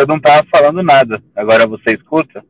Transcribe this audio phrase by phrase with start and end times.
[0.00, 1.22] eu não tava falando nada.
[1.36, 2.44] Agora você escuta?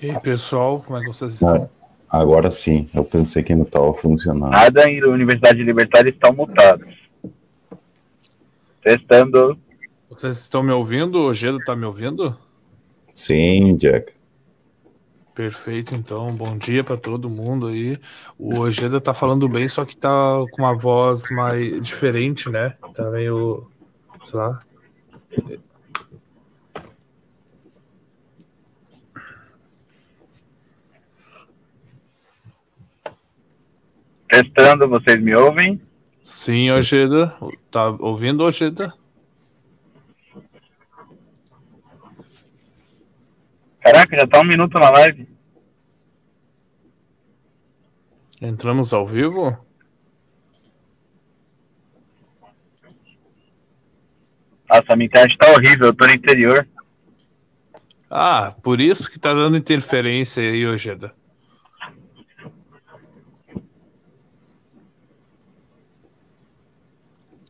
[0.00, 1.54] E aí, pessoal, como é que vocês estão?
[2.08, 4.50] Ah, agora sim, eu pensei que não estava funcionando.
[4.50, 6.94] Nada em Universidade Libertária estão mutados.
[8.82, 9.58] Testando.
[10.08, 11.22] Vocês estão me ouvindo?
[11.22, 12.38] O Gedo está me ouvindo?
[13.12, 14.16] Sim, Jack.
[15.36, 16.28] Perfeito, então.
[16.28, 17.98] Bom dia para todo mundo aí.
[18.38, 20.08] O Ojeda tá falando bem, só que tá
[20.50, 22.74] com uma voz mais diferente, né?
[22.94, 23.70] Tá meio.
[24.26, 24.60] Sei lá.
[34.28, 35.80] Testando, vocês me ouvem?
[36.22, 37.36] Sim, Ojeda.
[37.70, 38.92] Tá ouvindo, Ojeda?
[43.80, 45.28] Caraca, já tá um minuto na live.
[48.42, 49.65] Entramos ao vivo?
[54.68, 56.66] Nossa, a minha internet tá horrível, eu tô no interior.
[58.10, 61.12] Ah, por isso que tá dando interferência aí, Ojeda.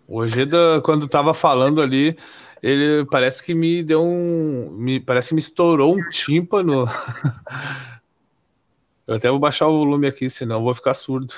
[0.08, 2.16] O Ojeda, quando tava falando ali,
[2.62, 4.70] ele parece que me deu um.
[4.70, 6.84] Me, parece que me estourou um tímpano.
[9.06, 11.32] Eu até vou baixar o volume aqui, senão eu vou ficar surdo.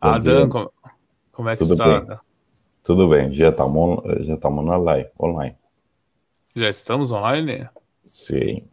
[0.00, 0.72] Adam, como,
[1.32, 2.20] como, é que Tudo está?
[2.86, 5.56] Tudo bem, já estamos já estamos na live, online.
[6.54, 7.68] Já estamos online?
[8.04, 8.68] Sim.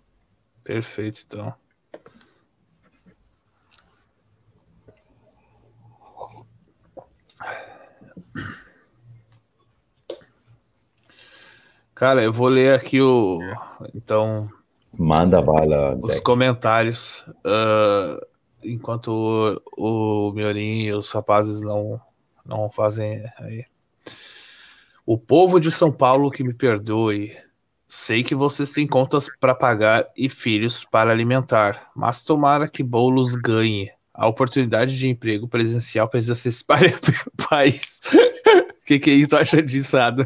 [0.63, 1.55] Perfeito, então.
[11.95, 13.39] Cara, eu vou ler aqui o.
[13.93, 14.49] Então,
[14.97, 16.23] Manda bala, os Jack.
[16.23, 17.25] comentários.
[17.45, 18.19] ah,
[18.63, 21.99] enquanto o, o Miorim e os rapazes não,
[22.45, 23.65] não fazem aí.
[25.05, 27.35] O povo de São Paulo que me perdoe.
[27.87, 33.35] Sei que vocês têm contas para pagar e filhos para alimentar, mas tomara que Boulos
[33.35, 33.91] ganhe.
[34.13, 37.99] A oportunidade de emprego presencial precisa se espalhar pelo país.
[38.81, 40.25] O que, que aí tu acha disso, Ada?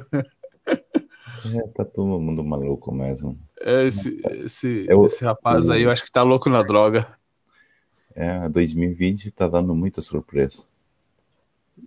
[0.68, 3.38] É, tá todo mundo maluco mesmo.
[3.59, 7.08] Esse, esse, Eu- esse rapaz aí, eu acho que tá louco na droga.
[8.16, 10.66] É, 2020 tá dando muita surpresa.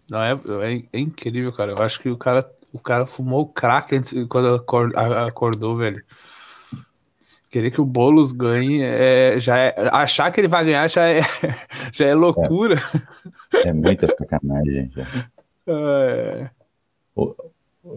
[0.08, 1.72] Não, é, é, é incrível, cara.
[1.72, 4.64] Eu acho que o cara, o cara fumou crack antes, quando
[5.26, 6.02] acordou, velho.
[7.50, 9.74] Querer que o Boulos ganhe é, já é.
[9.90, 11.20] Achar que ele vai ganhar já é,
[11.92, 12.76] já é loucura.
[13.64, 15.04] É muita sacanagem já.
[15.66, 16.50] É.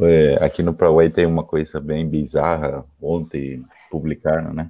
[0.02, 2.86] É, aqui no Paraguai tem uma coisa bem bizarra.
[3.02, 4.70] Ontem publicaram, né?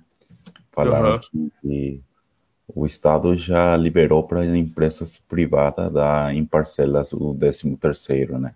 [0.72, 1.52] Falaram Aham.
[1.62, 2.02] que
[2.74, 8.54] o Estado já liberou para empresas privadas dar em parcelas o 13 terceiro, né?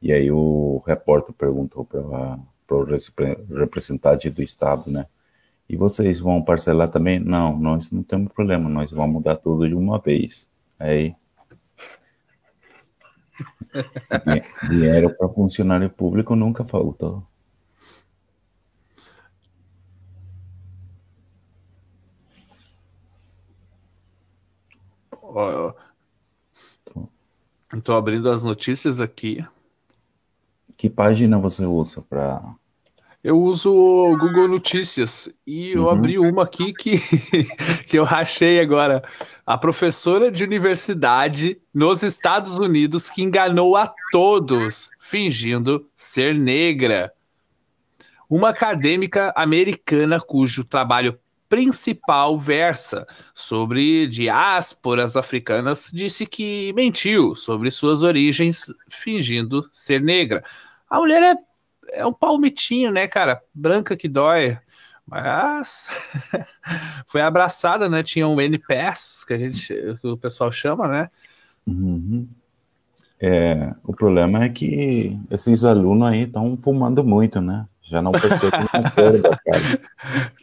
[0.00, 2.38] E aí o repórter perguntou para
[2.76, 5.06] o representante do Estado, né?
[5.68, 7.18] E vocês vão parcelar também?
[7.18, 10.48] Não, nós não temos problema, nós vamos dar tudo de uma vez.
[10.78, 11.14] Aí
[14.24, 17.22] Dinhe- Dinheiro para funcionário público nunca faltou.
[27.84, 29.44] Tô abrindo as notícias aqui.
[30.78, 32.40] Que página você usa para.
[33.22, 35.90] Eu uso o Google Notícias e eu Uhum.
[35.90, 36.92] abri uma aqui que,
[37.84, 39.02] que eu rachei agora.
[39.44, 47.12] A professora de universidade nos Estados Unidos que enganou a todos, fingindo ser negra.
[48.30, 51.18] Uma acadêmica americana cujo trabalho
[51.48, 60.44] principal versa sobre diásporas africanas disse que mentiu sobre suas origens, fingindo ser negra.
[60.90, 61.48] A mulher é
[61.92, 63.42] é um palmitinho, né, cara?
[63.54, 64.58] Branca que dói.
[65.06, 65.88] Mas
[67.06, 68.02] foi abraçada, né?
[68.02, 71.10] Tinha um NPS, que a gente, que o pessoal chama, né?
[71.66, 72.28] Uhum.
[73.20, 77.66] É, o problema é que esses alunos aí estão fumando muito, né?
[77.82, 79.80] Já não percebem a cor da cara.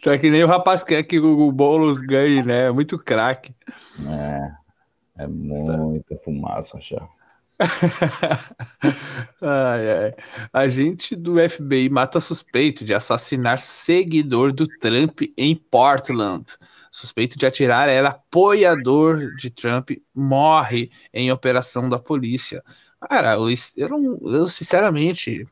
[0.04, 2.72] Tá que nem o rapaz quer que o Boulos ganhe, né?
[2.72, 3.54] Muito craque.
[4.10, 7.08] É, é muita fumaça já.
[9.42, 10.14] ai,
[10.54, 10.68] ai.
[11.18, 16.46] Do FBI mata suspeito de assassinar seguidor do Trump em Portland.
[16.92, 22.64] Suspeito de atirar era apoiador de Trump, morre em operação da polícia.
[23.10, 23.48] Cara, eu,
[23.78, 25.46] eu, não, eu sinceramente,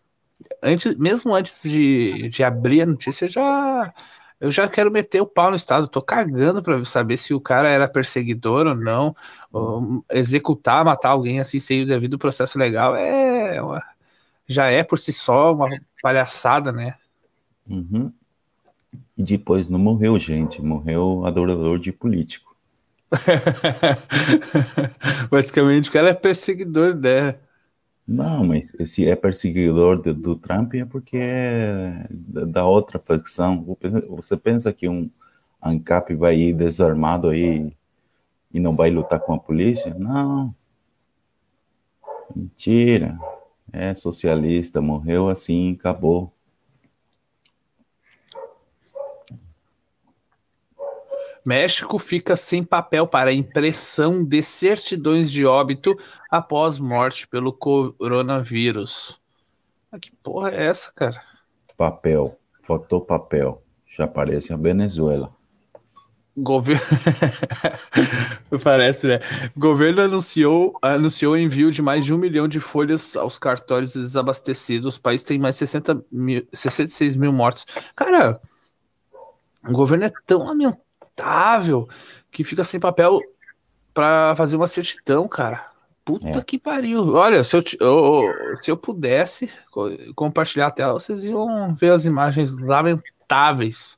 [0.64, 3.94] antes, mesmo antes de, de abrir a notícia, já
[4.44, 5.88] eu já quero meter o pau no Estado.
[5.88, 9.16] Tô cagando para saber se o cara era perseguidor ou não.
[9.54, 13.82] Ou executar, matar alguém assim sem o devido processo legal é uma,
[14.46, 15.70] já é por si só uma
[16.02, 16.96] palhaçada, né?
[17.66, 18.12] Uhum.
[19.18, 22.54] E depois não morreu gente, morreu adorador de político.
[25.32, 27.40] Basicamente, o cara é perseguidor dela.
[28.06, 33.66] Não, mas se é perseguidor do, do Trump é porque é da outra facção.
[34.10, 35.10] Você pensa que um
[35.62, 37.72] ANCAP vai ir desarmado aí
[38.54, 39.94] e não vai lutar com a polícia?
[39.94, 40.54] Não.
[42.36, 43.18] Mentira.
[43.72, 46.33] É socialista, morreu assim, acabou.
[51.46, 55.98] México fica sem papel para impressão de certidões de óbito
[56.30, 59.20] após morte pelo coronavírus.
[59.92, 61.22] Ah, que porra é essa, cara?
[61.78, 63.62] Papel, fotopapel.
[63.86, 65.32] Já parece a Venezuela.
[66.36, 66.82] Governo.
[68.64, 69.20] Parece, né?
[69.56, 74.96] Governo anunciou, anunciou envio de mais de um milhão de folhas aos cartórios desabastecidos.
[74.96, 77.68] O país tem mais 60 mil, 66 mil mortos.
[77.96, 78.42] Cara,
[79.68, 80.50] o governo é tão
[81.14, 81.88] lamentável
[82.32, 83.20] que fica sem papel
[83.94, 85.72] para fazer uma certidão, cara.
[86.04, 86.44] Puta é.
[86.44, 87.14] que pariu.
[87.14, 89.50] Olha, se eu, eu, se eu pudesse
[90.16, 93.98] compartilhar a tela, vocês iam ver as imagens lamentáveis.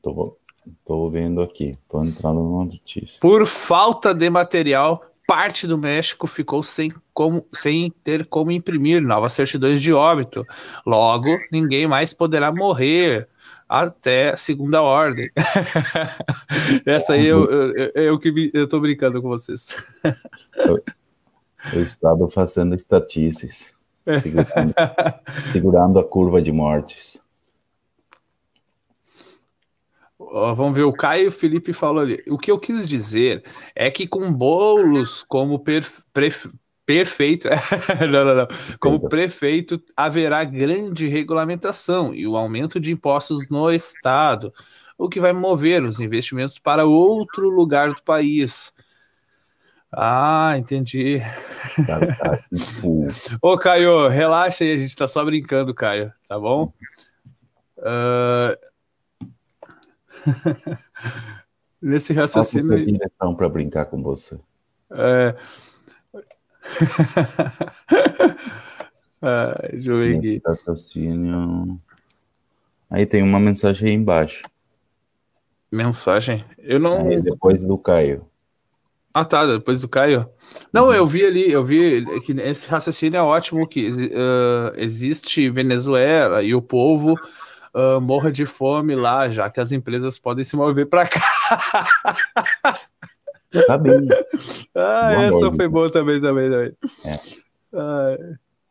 [0.00, 0.36] Tô,
[0.84, 3.18] tô vendo aqui, tô entrando numa notícia.
[3.20, 9.32] Por falta de material, parte do México ficou sem, como, sem ter como imprimir novas
[9.32, 10.46] certidões de óbito.
[10.86, 13.28] Logo, ninguém mais poderá morrer
[13.68, 15.30] até segunda ordem.
[16.86, 19.68] Essa aí eu, eu, eu, eu que me, eu tô brincando com vocês.
[21.74, 23.74] o Estado fazendo estatísticas,
[24.20, 24.74] segurando,
[25.52, 27.20] segurando a curva de mortes.
[30.54, 32.22] vamos ver, o Caio Felipe falou ali.
[32.28, 35.86] O que eu quis dizer é que com bolos como per,
[36.86, 37.48] Perfeito.
[38.10, 38.48] não, não, não.
[38.78, 44.54] Como prefeito, haverá grande regulamentação e o aumento de impostos no Estado,
[44.96, 48.72] o que vai mover os investimentos para outro lugar do país.
[49.92, 51.20] Ah, entendi.
[53.42, 56.72] Ô, Caio, relaxa aí, a gente tá só brincando, Caio, tá bom?
[57.78, 58.56] Uh...
[61.82, 62.84] Nesse raciocínio.
[62.84, 64.38] direção para brincar com você.
[64.90, 65.36] É,
[69.22, 70.42] ah, deixa eu ver aqui.
[70.44, 71.80] Raciocínio.
[72.90, 74.42] Aí tem uma mensagem aí embaixo.
[75.70, 76.44] Mensagem?
[76.58, 77.06] Eu não.
[77.06, 78.26] Aí depois do Caio.
[79.12, 80.28] Ah, tá, depois do Caio.
[80.72, 80.92] Não, uhum.
[80.92, 86.54] eu vi ali, eu vi que esse raciocínio é ótimo, que uh, existe Venezuela e
[86.54, 87.14] o povo
[87.74, 91.86] uh, morra de fome lá, já que as empresas podem se mover para cá.
[93.66, 94.06] Tá bem.
[94.74, 96.72] ah, Boa essa foi boa também, também, também.
[97.04, 97.12] É.
[97.74, 98.16] Ah,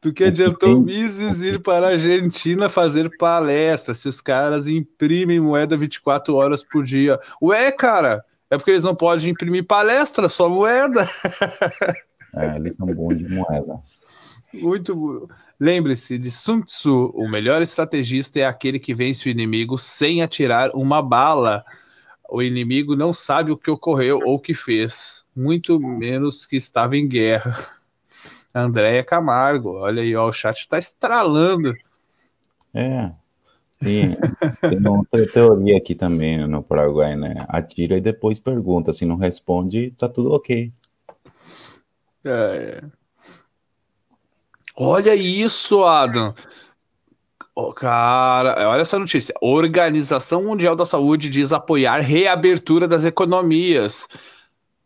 [0.01, 5.77] tu que adiantou Mises ir para a Argentina fazer palestra se os caras imprimem moeda
[5.77, 7.19] 24 horas por dia.
[7.41, 11.07] Ué, cara, é porque eles não podem imprimir palestra, só moeda.
[12.35, 13.79] é, eles são bons de moeda.
[14.53, 15.27] Muito bom.
[15.59, 20.69] Lembre-se de Sun Tzu: o melhor estrategista é aquele que vence o inimigo sem atirar
[20.73, 21.63] uma bala
[22.29, 26.97] o inimigo não sabe o que ocorreu ou o que fez, muito menos que estava
[26.97, 27.55] em guerra.
[28.53, 31.75] Andréia Camargo, olha aí, ó, o chat está estralando.
[32.73, 33.11] É,
[33.81, 34.15] sim.
[34.61, 37.45] Tem outra teoria aqui também no Paraguai, né?
[37.49, 38.93] Atira e depois pergunta.
[38.93, 40.71] Se não responde, tá tudo ok.
[42.23, 42.81] É.
[44.75, 46.33] Olha isso, Adam.
[47.57, 49.33] Oh, cara, olha essa notícia.
[49.39, 54.09] Organização Mundial da Saúde diz apoiar reabertura das economias.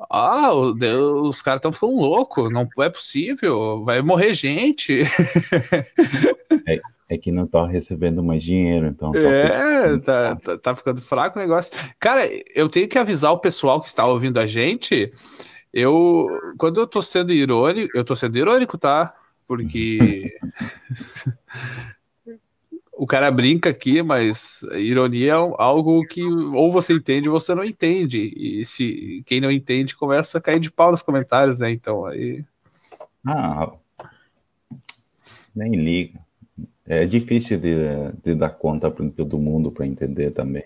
[0.07, 5.01] Ah, os caras estão ficando loucos, não é possível, vai morrer gente.
[6.67, 9.11] É, é que não tá recebendo mais dinheiro, então.
[9.11, 11.71] Tá é, tá, tá, tá, ficando fraco o negócio.
[11.99, 15.11] Cara, eu tenho que avisar o pessoal que está ouvindo a gente.
[15.73, 19.15] Eu, quando eu tô sendo irônico, eu tô sendo irônico, tá?
[19.47, 20.37] Porque
[22.99, 27.63] o cara brinca aqui, mas ironia é algo que ou você entende ou você não
[27.63, 28.33] entende.
[28.35, 31.71] E se quem não entende começa a cair de pau nos comentários, né?
[31.71, 32.43] Então aí.
[33.25, 33.71] Ah,
[35.55, 36.19] nem liga.
[36.85, 37.77] É difícil de,
[38.21, 40.65] de dar conta para todo mundo para entender também.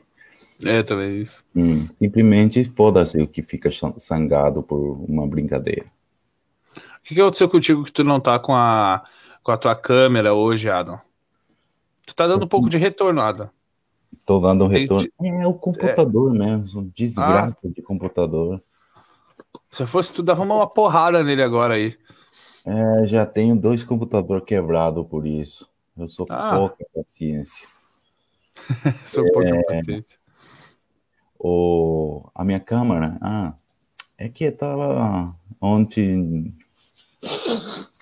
[0.65, 1.45] É, também isso.
[1.55, 5.85] Hum, simplesmente foda-se o que fica sangado por uma brincadeira.
[6.75, 9.03] O que, que aconteceu contigo que tu não tá com a,
[9.43, 10.99] com a tua câmera hoje, Adam?
[12.05, 13.51] Tu tá dando um pouco de retorno, Ada.
[14.25, 15.07] Tô dando um retorno.
[15.21, 16.39] É o computador é...
[16.39, 17.67] mesmo, desgraça ah.
[17.67, 18.61] de computador.
[19.71, 21.97] Se fosse tu, dava uma porrada nele agora aí.
[22.65, 25.69] É, já tenho dois computadores quebrados por isso.
[25.97, 26.55] Eu sou Ah.
[26.57, 27.67] pouca paciência.
[29.05, 30.19] Sou pouca paciência.
[31.39, 33.53] O, a minha câmera, ah,
[34.17, 36.55] é que tava ontem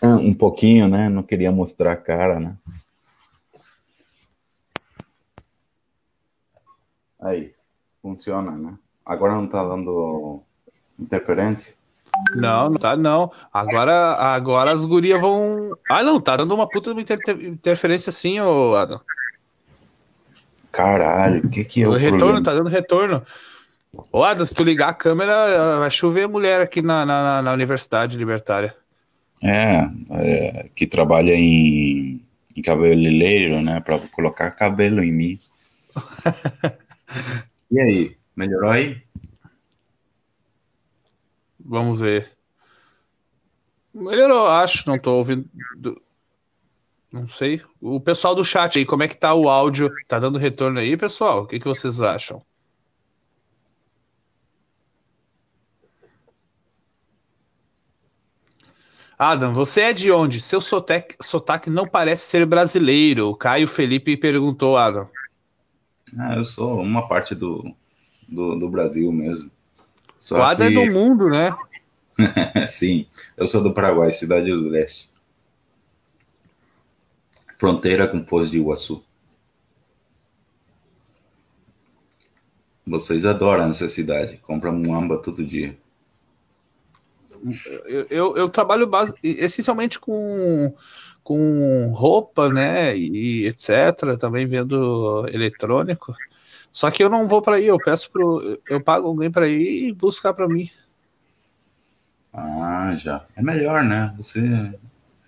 [0.02, 1.10] ah, um pouquinho, né?
[1.10, 2.58] Não queria mostrar a cara, né?
[7.20, 7.54] Aí,
[8.02, 8.74] funciona, né?
[9.06, 10.42] Agora não tá dando
[11.00, 11.74] interferência.
[12.36, 13.32] Não, não tá não.
[13.54, 15.72] Agora, agora as gurias vão.
[15.90, 19.00] Ah, não, tá dando uma puta inter- interferência sim, ô Adam.
[20.72, 22.44] Caralho, o que que é O o retorno, problema?
[22.44, 23.24] tá dando retorno.
[24.12, 28.18] Ô, Adam, se tu ligar a câmera, vai chover mulher aqui na, na, na- Universidade
[28.18, 28.76] Libertária.
[29.44, 32.24] É, é, que trabalha em,
[32.56, 33.80] em cabeleireiro, né?
[33.82, 35.40] Pra colocar cabelo em mim.
[37.72, 39.02] E aí, melhorou aí?
[41.60, 42.38] Vamos ver.
[43.94, 44.86] Melhorou, acho.
[44.88, 45.50] Não tô ouvindo.
[45.78, 46.02] do-
[47.12, 47.62] Não sei.
[47.80, 49.90] O pessoal do chat aí, como é que tá o áudio?
[50.10, 51.44] Tá dando retorno aí, pessoal?
[51.44, 52.42] O que que vocês acham?
[59.18, 60.42] Adam, você é de onde?
[60.42, 63.36] Seu sotaque, sotaque não parece ser brasileiro.
[63.36, 65.08] Caio Felipe perguntou, Adam.
[66.18, 67.74] Ah, eu sou uma parte do,
[68.28, 69.52] do, do Brasil mesmo.
[70.18, 71.56] Só O Adam é que, do mundo, né?
[72.68, 75.10] sim, eu sou do Paraguai, cidade do leste.
[77.58, 79.04] Fronteira com Foz de Iguaçu.
[82.86, 85.78] Vocês adoram essa cidade, compram muamba todo dia.
[87.86, 90.76] Eu, eu, eu trabalho base, essencialmente com,
[91.32, 92.96] com roupa, né?
[92.98, 94.18] E etc.
[94.18, 96.14] Também vendo eletrônico.
[96.72, 98.60] Só que eu não vou para aí, eu peço pro.
[98.68, 100.70] Eu pago alguém para ir e buscar para mim.
[102.34, 103.26] Ah, já.
[103.36, 104.14] É melhor, né?
[104.18, 104.40] Você.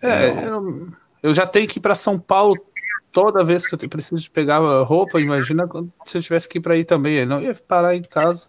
[0.01, 0.88] É, eu,
[1.22, 2.65] eu já tenho que ir para São Paulo
[3.12, 5.19] toda vez que eu preciso de pegar roupa.
[5.22, 7.19] Imagina quando- se eu tivesse que ir para aí também.
[7.19, 8.48] Eu não ia parar em casa.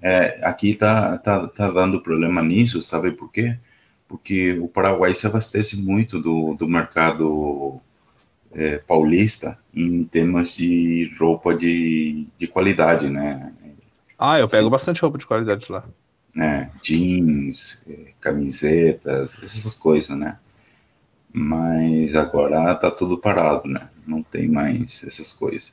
[0.00, 3.56] É, aqui tá, tá, tá dando problema nisso, sabe por quê?
[4.12, 7.80] Porque o Paraguai se abastece muito do, do mercado
[8.52, 13.54] é, paulista em temas de roupa de, de qualidade, né?
[14.18, 14.70] Ah, eu pego Sim.
[14.70, 15.82] bastante roupa de qualidade lá.
[16.34, 16.70] né?
[16.82, 20.36] Jeans, é, camisetas, essas coisas, né?
[21.32, 23.88] Mas agora tá tudo parado, né?
[24.06, 25.72] Não tem mais essas coisas.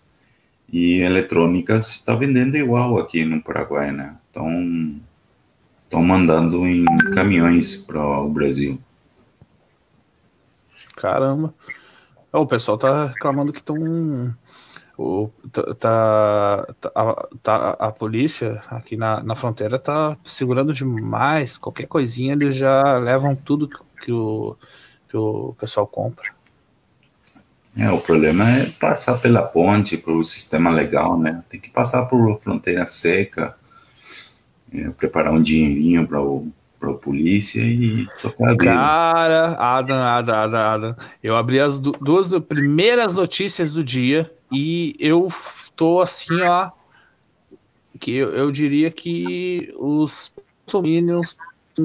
[0.72, 4.16] E eletrônica se está vendendo igual aqui no Paraguai, né?
[4.28, 4.98] Estão
[5.90, 8.80] estão mandando em caminhões para o Brasil.
[10.96, 11.52] Caramba.
[12.32, 14.36] O pessoal tá reclamando que estão.
[15.52, 21.58] Tá, tá, tá- a, tá- a polícia aqui na, na fronteira tá segurando demais.
[21.58, 24.56] Qualquer coisinha eles já levam tudo que, que o,
[25.08, 26.32] que o pessoal compra.
[27.76, 31.44] É, o problema é passar pela ponte para o sistema legal, né?
[31.50, 33.56] Tem que passar por fronteira seca,
[34.74, 38.56] é, preparar um dinheirinho para o para polícia e tocar.
[38.56, 40.96] Cara, Adam, Adam, Adam, Adam.
[41.22, 45.28] Eu abri as du- duas primeiras notícias do dia e eu
[45.76, 46.72] tô assim, ó.
[48.00, 50.32] Que eu, eu diria que os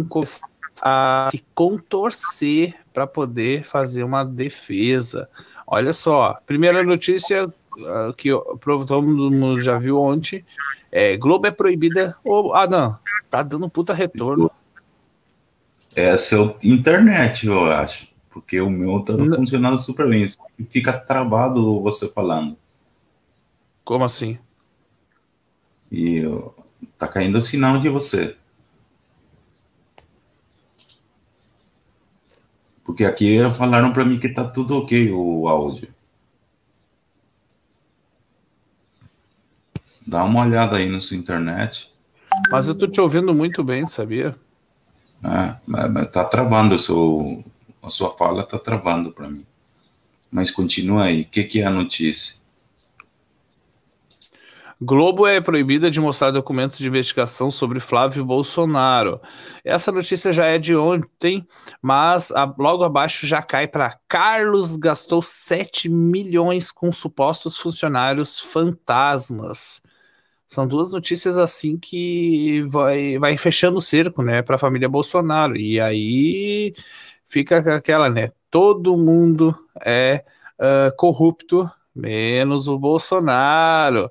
[0.09, 0.47] começar
[0.81, 5.29] a se contorcer para poder fazer uma defesa.
[5.67, 7.53] Olha só, primeira notícia
[8.17, 10.45] que eu- pro- todo mundo já viu ontem.
[10.91, 12.17] É, Globo é proibida.
[12.25, 12.97] Ô, Adam,
[13.31, 14.51] tá dando puta retorno.
[15.97, 18.13] É seu internet, eu acho.
[18.31, 19.37] Porque o meu tá Não.
[19.37, 20.27] funcionando super bem.
[20.71, 22.57] Fica travado você falando.
[23.85, 24.39] Como assim?
[25.91, 26.51] E ó,
[26.99, 28.37] tá caindo o sinal de você.
[32.85, 35.94] Porque aqui falaram pra mim que tá tudo ok o áudio.
[40.07, 41.91] Dá uma olhada aí na sua internet.
[42.51, 44.35] Mas eu tô te ouvindo muito bem, sabia?
[45.67, 47.43] Mas- mas tá travando seu,
[47.83, 49.47] a sua fala tá travando para mim.
[50.31, 51.23] Mas continua aí.
[51.23, 52.35] O que, que é a notícia?
[54.81, 59.21] Globo é proibida de mostrar documentos de investigação sobre Flávio Bolsonaro.
[59.65, 61.47] Essa notícia já é de ontem,
[61.81, 69.81] mas a- logo abaixo já cai para Carlos gastou 7 milhões com supostos funcionários fantasmas.
[70.47, 75.57] São duas notícias assim que vai, vai fechando o cerco, né, para a família Bolsonaro.
[75.57, 76.75] E aí
[77.27, 78.31] fica aquela, né?
[78.51, 80.25] Todo mundo é
[80.59, 84.11] ah, corrupto, menos o Bolsonaro.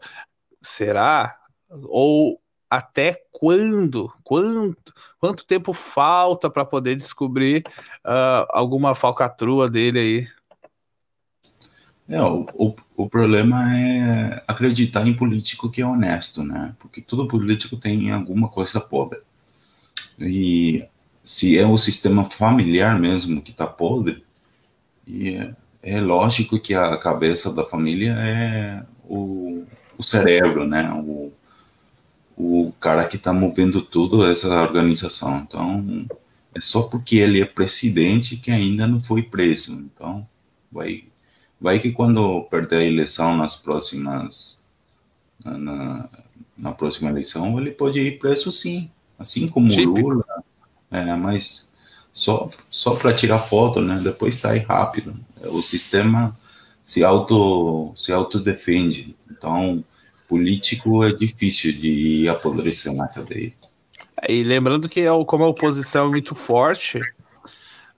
[0.62, 1.38] Será?
[1.70, 4.12] Ou até quando?
[4.24, 7.64] Quanto, quanto tempo falta para poder descobrir
[8.06, 10.28] uh, alguma falcatrua dele aí?
[12.08, 16.76] É, o, o, o, problema é acreditar em político que é honesto, né?
[16.80, 19.20] Porque todo político tem alguma coisa podre.
[20.20, 20.86] E
[21.24, 24.24] se é o sistema familiar mesmo que está podre,
[25.08, 29.64] e é, é, lógico que a cabeça da família é o,
[29.98, 30.92] o cérebro, né?
[30.92, 31.32] O,
[32.36, 35.40] o cara que está movendo tudo essa organização.
[35.40, 36.06] Então,
[36.54, 39.74] é só porque ele é presidente que ainda não foi preso.
[39.74, 40.26] Então,
[40.72, 41.06] vai
[41.60, 44.60] vai que quando perder a eleição nas próximas
[45.44, 46.10] na,
[46.58, 50.26] na próxima eleição ele pode ir preso sim, assim como o Lula,
[50.92, 51.68] é, mas
[52.14, 54.00] só só para tirar foto, né?
[54.02, 55.16] Depois sai rápido.
[55.46, 56.38] O sistema
[56.84, 59.16] se auto se autodefende.
[59.30, 59.84] Então,
[60.28, 63.54] político é difícil de apodrecer na cadeia.
[64.30, 67.02] E lembrando que como a oposição é muito forte,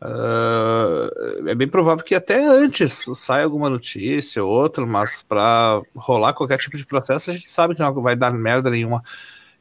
[0.01, 6.33] Uh, é bem provável que até antes saia alguma notícia ou outra, mas para rolar
[6.33, 9.01] qualquer tipo de processo, a gente sabe que não vai dar merda nenhuma.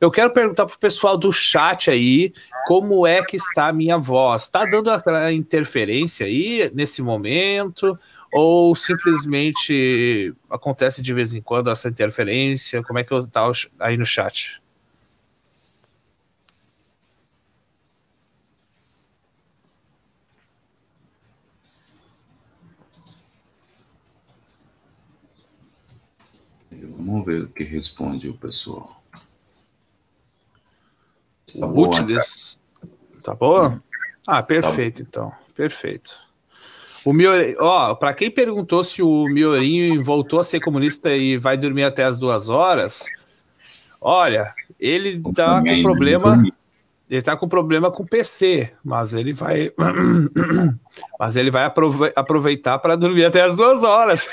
[0.01, 2.33] Eu quero perguntar pro pessoal do chat aí
[2.67, 4.51] como é que está a minha voz.
[4.51, 7.99] Tá dando aquela interferência aí nesse momento?
[8.33, 12.83] Ou simplesmente acontece de vez em quando essa interferência?
[12.83, 14.61] Como é que está aí no chat?
[27.05, 29.03] Vamos ver o que responde o pessoal.
[31.59, 31.91] Tá boa,
[33.23, 33.83] Tá boa?
[34.27, 35.33] Ah, perfeito, tá então.
[35.55, 36.17] Perfeito.
[37.05, 37.55] O Miori...
[37.59, 42.05] Ó, para quem perguntou se o Miorinho voltou a ser comunista e vai dormir até
[42.05, 43.05] as duas horas,
[44.01, 46.43] olha, ele tá com problema.
[47.15, 49.71] Ele tá com problema com o PC, mas ele vai.
[51.17, 51.71] mas ele vai
[52.17, 54.27] aproveitar para dormir até as duas horas.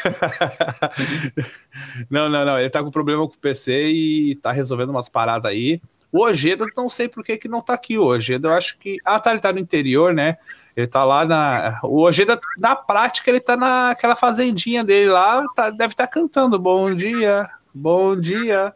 [2.09, 2.57] não, não, não.
[2.57, 5.79] Ele tá com problema com o PC e tá resolvendo umas paradas aí.
[6.11, 7.99] O Ojeda, não sei por que, que não tá aqui.
[7.99, 8.97] O Ojeda, eu acho que.
[9.05, 10.37] Ah, tá, ele tá no interior, né?
[10.75, 11.79] Ele tá lá na.
[11.83, 15.69] O Ojeda, na prática, ele tá naquela fazendinha dele lá, tá...
[15.69, 16.57] deve estar tá cantando.
[16.57, 18.73] Bom dia, bom dia.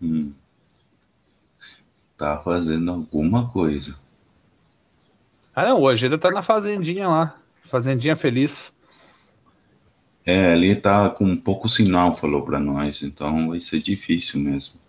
[0.00, 0.32] Hum
[2.16, 3.96] tá fazendo alguma coisa.
[5.54, 7.38] Ah, não, o Ojeda tá na fazendinha lá.
[7.64, 8.72] Fazendinha feliz.
[10.24, 14.80] É, ele tá com pouco sinal, falou para nós, então vai ser difícil mesmo.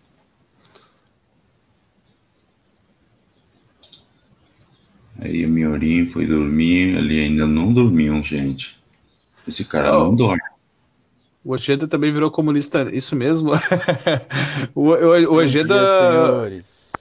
[5.19, 8.77] Aí o Miorim foi dormir, ele ainda não dormiu, gente.
[9.47, 10.41] Esse cara não, não dorme.
[11.43, 13.51] O Ojeda também virou comunista, isso mesmo?
[14.75, 15.75] o, o, o Ojeda.
[15.75, 16.91] Dia, senhores.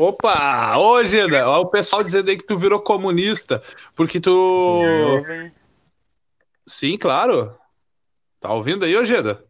[0.00, 0.78] Opa!
[0.78, 3.62] Ô, Geda, ó, o pessoal dizendo aí que tu virou comunista,
[3.94, 5.20] porque tu.
[6.66, 7.54] Sim, claro.
[8.40, 9.46] Tá ouvindo aí, ô?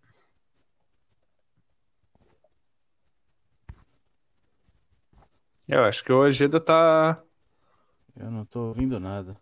[5.68, 7.22] Eu acho que o Ojeda tá.
[8.16, 9.40] Eu não tô ouvindo nada.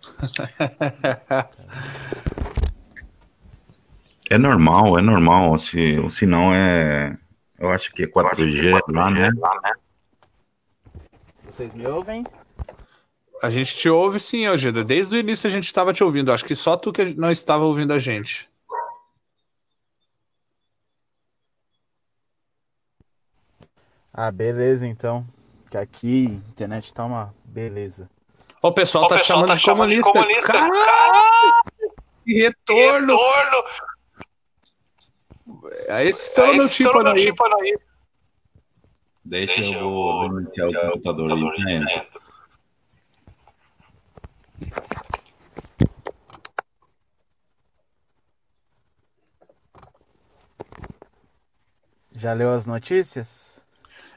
[4.30, 5.58] É normal, é normal.
[5.58, 7.12] Se, o sinal é.
[7.58, 9.30] Eu acho que é 4G, 4G lá, né?
[9.36, 9.72] lá, né?
[11.44, 12.24] Vocês me ouvem?
[13.42, 14.84] A gente te ouve sim, Algida.
[14.84, 16.32] Desde o início a gente estava te ouvindo.
[16.32, 18.48] Acho que só tu que não estava ouvindo a gente.
[24.12, 25.26] Ah, beleza então.
[25.68, 28.08] Que aqui a internet tá uma beleza.
[28.62, 30.52] O pessoal, o tá, pessoal chamando tá chamando de comunista.
[30.52, 30.72] Caralho!
[32.24, 33.16] Que retorno!
[33.16, 33.89] retorno!
[35.88, 36.68] Aí estourou meu
[37.14, 37.70] tímpano aí.
[37.70, 37.78] Aí.
[39.24, 41.78] Deixa, Deixa eu vou iniciar o computador aí.
[41.78, 42.06] Né?
[52.12, 53.64] Já leu as notícias?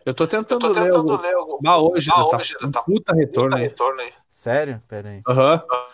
[0.05, 1.61] Eu tô tentando, eu tô tentando ler, o...
[1.61, 3.63] ler hoje, bah, tá hoje tá, tá puta retorno, puta aí.
[3.63, 4.13] retorno aí.
[4.29, 4.83] Sério?
[4.87, 5.21] Pera aí.
[5.25, 5.63] Aham.
[5.69, 5.93] Uhum.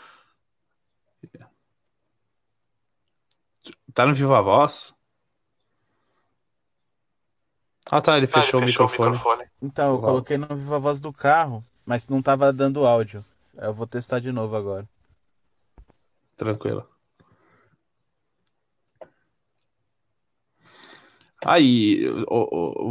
[3.94, 4.96] Tá no Viva Voz?
[7.92, 9.10] Ah tá, ele fechou, ah, ele fechou o, microfone.
[9.10, 9.44] o, microfone.
[9.62, 13.24] Então, eu coloquei no Viva Voz do carro, mas não tava dando áudio.
[13.58, 14.88] Eu vou testar de novo agora.
[16.38, 16.88] Tranquilo.
[21.46, 22.02] Aí,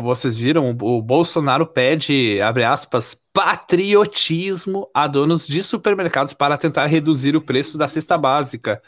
[0.02, 7.36] vocês viram, o Bolsonaro pede, abre aspas, patriotismo a donos de supermercados para tentar reduzir
[7.36, 8.82] o preço da cesta básica.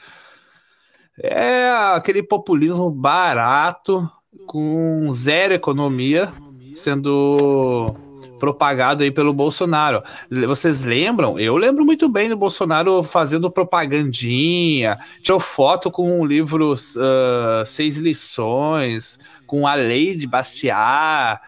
[1.22, 4.10] É aquele populismo barato,
[4.46, 6.32] com zero economia,
[6.72, 7.94] sendo
[8.38, 10.02] propagado aí pelo Bolsonaro.
[10.46, 11.38] Vocês lembram?
[11.38, 17.98] Eu lembro muito bem do Bolsonaro fazendo propagandinha, tirou foto com o livro uh, Seis
[17.98, 21.40] Lições, com a lei de Bastiat.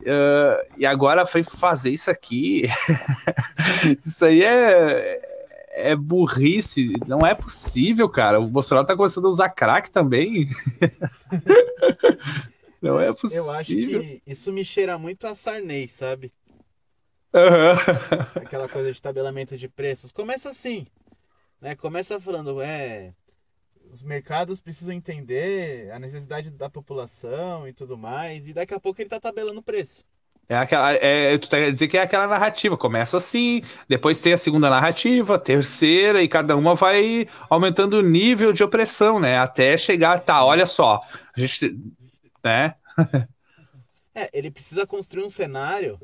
[0.00, 2.68] Uh, e agora foi fazer isso aqui.
[4.04, 5.27] isso aí é,
[5.78, 6.92] é burrice.
[7.06, 8.40] Não é possível, cara.
[8.40, 10.48] O Bolsonaro tá começando a usar crack também.
[12.82, 13.44] Não é possível.
[13.44, 16.32] Eu acho que isso me cheira muito a Sarney, sabe?
[17.32, 18.42] Uhum.
[18.42, 20.10] Aquela coisa de tabelamento de preços.
[20.10, 20.86] Começa assim,
[21.60, 21.74] né?
[21.74, 23.12] Começa falando, é,
[23.90, 29.00] os mercados precisam entender a necessidade da população e tudo mais, e daqui a pouco
[29.00, 30.04] ele tá tabelando preço.
[30.48, 34.38] É aquela, é, tu tá dizer que é aquela narrativa, começa assim, depois tem a
[34.38, 39.38] segunda narrativa, a terceira, e cada uma vai aumentando o nível de opressão, né?
[39.38, 41.00] Até chegar, tá, olha só,
[41.36, 41.78] a gente,
[42.42, 42.74] né?
[44.14, 46.00] É, ele precisa construir um cenário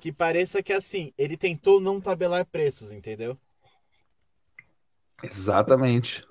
[0.00, 3.38] que pareça que assim, ele tentou não tabelar preços, entendeu?
[5.22, 6.26] Exatamente.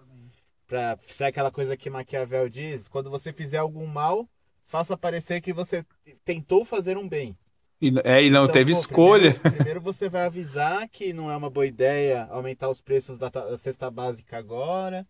[0.68, 4.28] Pra ser aquela coisa que Maquiavel diz, quando você fizer algum mal,
[4.68, 5.84] faça parecer que você
[6.24, 7.36] tentou fazer um bem.
[7.82, 9.34] E, é, e não Então, teve pô, escolha.
[9.34, 13.30] Primeiro, primeiro você vai avisar que não é uma boa ideia aumentar os preços da,
[13.30, 15.08] da cesta básica agora.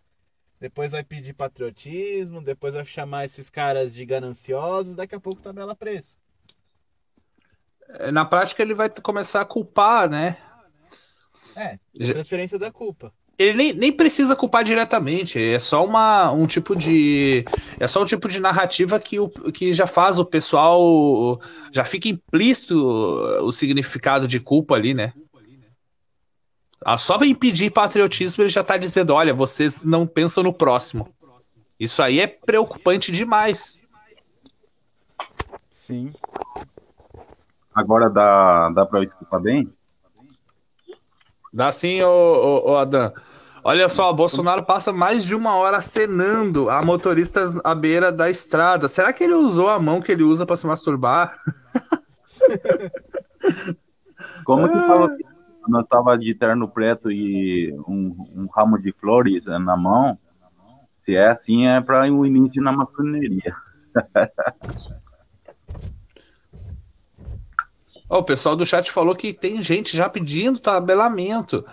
[0.60, 5.76] Depois vai pedir patriotismo, depois vai chamar esses caras de gananciosos, daqui a pouco tabela
[5.76, 6.18] preço.
[8.12, 10.36] Na prática, ele vai começar a culpar, né?
[11.56, 11.80] É,
[12.12, 13.14] transferência da culpa.
[13.38, 17.46] Ele nem, nem precisa culpar diretamente, é só uma, um tipo de.
[17.80, 21.40] É só um tipo de narrativa que, o, que já faz o pessoal.
[21.72, 25.14] Já fica implícito o significado de culpa ali, né?
[26.84, 31.14] Ah, Só para impedir patriotismo, ele já tá dizendo: olha, vocês não pensam no próximo.
[31.80, 33.80] Isso aí é preocupante demais.
[35.70, 36.12] Sim.
[37.74, 39.72] Agora dá, dá pra eu escutar bem?
[41.54, 43.14] Dá sim, ô, ô, ô Adam.
[43.70, 48.88] Olha só, Bolsonaro passa mais de uma hora acenando a motoristas à beira da estrada.
[48.88, 51.36] Será que ele usou a mão que ele usa para se masturbar?
[54.46, 55.18] Como que tava,
[55.62, 60.18] quando eu tava de terno preto e um, um ramo de flores na mão?
[61.04, 63.54] Se é assim, é para o início na maçoneria.
[68.10, 71.66] Ó, o pessoal do chat falou que tem gente já pedindo tabelamento.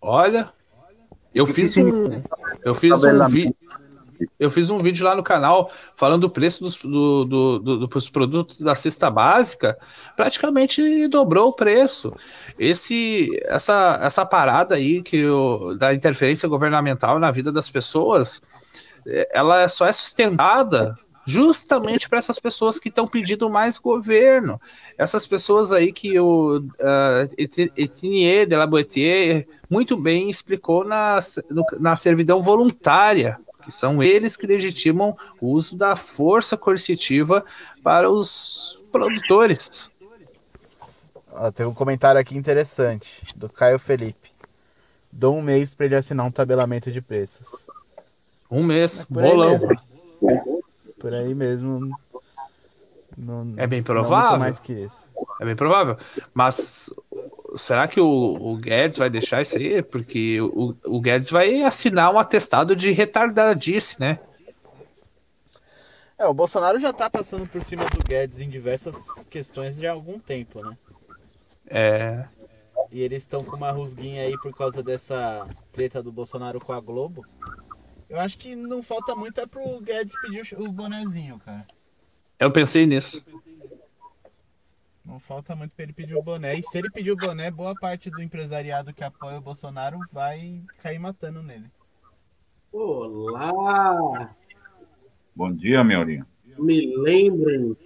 [0.00, 0.50] Olha,
[1.34, 2.22] eu fiz um,
[2.64, 3.54] eu fiz um vídeo.
[4.38, 8.10] Eu fiz um vídeo lá no canal falando do preço dos, do, do- do- dos
[8.10, 9.78] produtos da cesta básica,
[10.14, 12.12] praticamente dobrou o preço.
[12.58, 18.42] Esse, essa, essa parada aí que o, da interferência governamental na vida das pessoas,
[19.06, 24.60] eh, ela só é sustentada justamente para essas pessoas que estão pedindo mais governo.
[24.96, 27.28] Essas pessoas aí que o uh,
[27.76, 34.36] Etienne de la Boetier muito bem explicou na, no- na servidão voluntária, que são eles
[34.36, 37.44] que legitimam o uso da força coercitiva
[37.82, 39.90] para os produtores.
[41.32, 44.30] Ó, tem um comentário aqui interessante, do Caio Felipe.
[45.12, 47.46] Dou um mês para ele assinar um tabelamento de preços.
[48.50, 49.58] Um mês, É bolão.
[51.00, 51.90] Por aí mesmo.
[53.16, 54.38] Não- É bem provável.
[54.38, 55.02] mais que isso.
[55.40, 55.96] É bem provável.
[56.32, 56.88] Mas
[57.56, 59.82] será que o, o Guedes vai deixar isso aí?
[59.82, 64.18] Porque o, o Guedes vai assinar um atestado de retardadice, né?
[66.18, 70.18] É, o Bolsonaro já tá passando por cima do Guedes em diversas questões de algum
[70.18, 70.76] tempo, né?
[71.66, 72.24] É,
[72.92, 76.80] E eles estão com uma rusguinha aí por causa dessa treta do Bolsonaro com a
[76.80, 77.24] Globo.
[78.10, 81.64] Eu acho que não falta muito é pro Guedes pedir o bonezinho, cara.
[82.40, 83.24] eu pensei nisso.
[85.04, 86.56] Não falta muito pra ele pedir o boné.
[86.56, 90.60] E se ele pedir o boné, boa parte do empresariado que apoia o Bolsonaro vai
[90.78, 91.70] cair matando nele.
[92.72, 94.34] Olá!
[95.34, 96.26] Bom dia, Meurinho.
[96.58, 97.76] Me lembrem,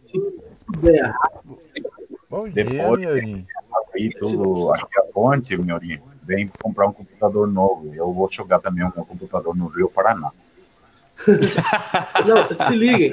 [0.00, 1.58] se der errado,
[2.30, 3.46] Bom dia, Depois-.
[3.94, 7.92] Aí tudo aqui a ponte, Meurinho, vem comprar um computador novo.
[7.94, 10.30] Eu vou jogar também um computador no Rio Paraná.
[12.26, 13.12] Não, se liguem.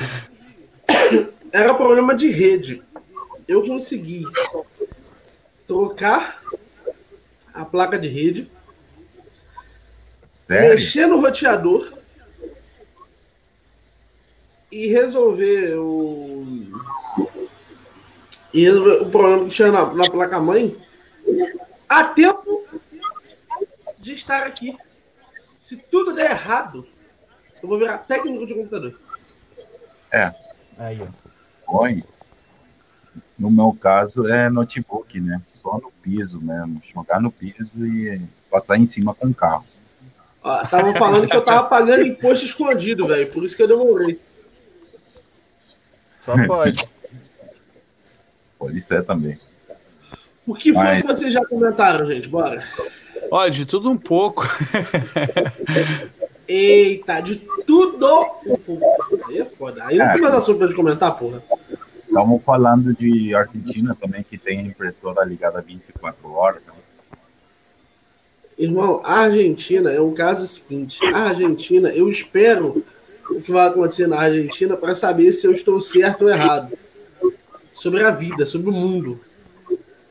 [1.52, 2.82] Era problema de rede.
[3.48, 4.24] Eu consegui
[5.68, 6.42] trocar
[7.54, 8.50] a placa de rede,
[10.48, 10.70] Sério?
[10.70, 11.94] mexer no roteador
[14.72, 16.46] e resolver o,
[18.54, 20.76] e resolver o problema que tinha na, na placa-mãe
[21.88, 22.59] a tempo
[24.00, 24.78] de estar aqui.
[25.60, 26.88] Se tudo der errado,
[27.62, 29.00] eu vou virar técnico de computador.
[30.12, 30.34] É,
[30.78, 31.08] Aí, ó.
[31.66, 32.04] põe.
[33.38, 35.42] No meu caso é notebook, né?
[35.48, 36.82] Só no piso mesmo.
[36.94, 39.66] Jogar no piso e passar em cima com o carro.
[40.44, 43.32] Ó, Estavam falando que eu tava pagando imposto escondido, velho.
[43.32, 44.20] Por isso que eu demorei.
[46.16, 46.78] Só pode.
[48.58, 49.38] Pode ser também.
[50.46, 52.28] O que foi Mas- que vocês já comentaram, gente?
[52.28, 52.62] Bora.
[53.32, 54.44] Olha, de tudo um pouco.
[56.48, 58.08] Eita, de tudo
[58.46, 59.20] um pouco.
[59.28, 59.84] Aí é foda.
[59.86, 61.44] Aí não tem mais assunto pra gente comentar, porra.
[62.00, 66.62] Estamos falando de Argentina também, que tem impressora ligada 24 horas.
[66.66, 66.74] né?
[68.58, 71.00] Irmão, a Argentina é um caso seguinte.
[71.14, 72.84] A Argentina, eu espero
[73.30, 76.76] o que vai acontecer na Argentina para saber se eu estou certo ou errado.
[77.74, 79.20] Sobre a vida, sobre o mundo.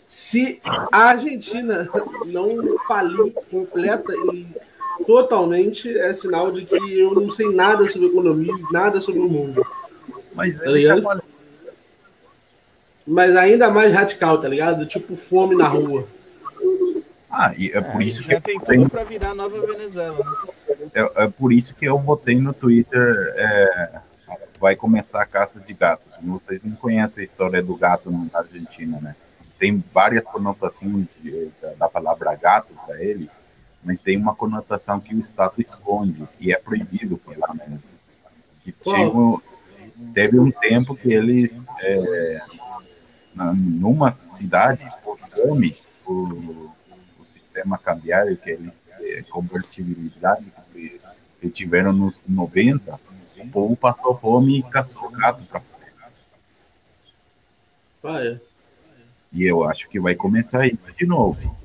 [0.08, 1.86] Se a Argentina
[2.24, 2.56] não
[2.88, 4.46] falir completa e
[5.06, 9.64] totalmente, é sinal de que eu não sei nada sobre economia, nada sobre o mundo.
[10.34, 11.22] Mas Tá já ligado?
[13.06, 14.86] Mas ainda mais radical, tá ligado?
[14.86, 16.06] Tipo fome na rua.
[17.30, 20.16] Ah, e é por É, isso que já tem tudo pra virar nova Venezuela.
[20.18, 20.90] Né?
[20.94, 23.34] é, é por isso que eu botei no Twitter.
[23.36, 24.00] é,
[24.58, 26.12] vai começar a caça de gatos.
[26.22, 29.14] Vocês não conhecem a história do gato na Argentina, né?
[29.58, 33.28] Tem várias conotações de- da, palavra gato para ele,
[33.82, 37.82] mas tem uma conotação que o Estado esconde e é proibido lá mesmo.
[38.62, 39.42] Que chegou-
[40.14, 42.40] teve um tempo que eles, é,
[43.34, 51.00] numa cidade, por fome, por o sistema cambiário que eles, é, convertibilidade que,
[51.40, 52.98] que tiveram nos 90,
[53.38, 55.60] o povo passou fome e caçou gato para
[58.00, 58.40] Vai.
[59.32, 61.56] E eu acho que vai começar isso de novo.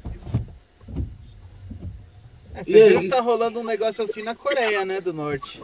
[2.56, 3.10] É, E vocês viram aí?
[3.10, 5.00] que tá rolando um negócio assim na Coreia, né?
[5.02, 5.62] Do Norte.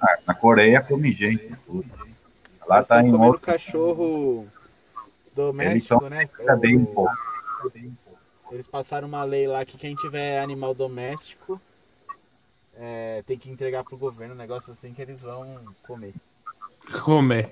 [0.00, 1.54] Ah, na Coreia come gente.
[1.66, 1.88] tudo.
[2.66, 3.40] Lá Eles tá em outro.
[3.46, 4.46] cachorro
[5.34, 6.26] doméstico, né?
[6.60, 7.12] bem O- pouco.
[8.50, 11.60] Eles passaram uma lei lá que quem tiver animal doméstico
[12.78, 16.14] é, tem que entregar pro governo um negócio assim que eles vão comer.
[17.04, 17.50] Como é?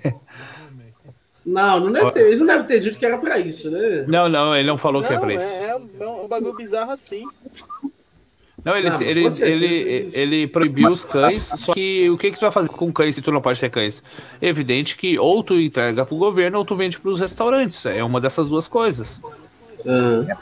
[1.45, 4.05] Não, não deve ter, ele não deve ter dito que era pra isso, né?
[4.07, 5.43] Não, não, ele não falou que é Não, pra isso.
[5.43, 7.23] é, é um, é bagulho bizarro assim.
[8.63, 9.63] Não, ele, Não, ele, com certeza.
[9.63, 13.13] ele, ele proibiu os cães, só que o que, que tu vai fazer com cães
[13.13, 14.03] se tu não pode ter cães?
[14.41, 17.85] Evidente que ou tu entrega pro governo ou tu vende pros restaurantes.
[17.85, 19.21] É uma dessas duas coisas.
[19.85, 20.37] Ah,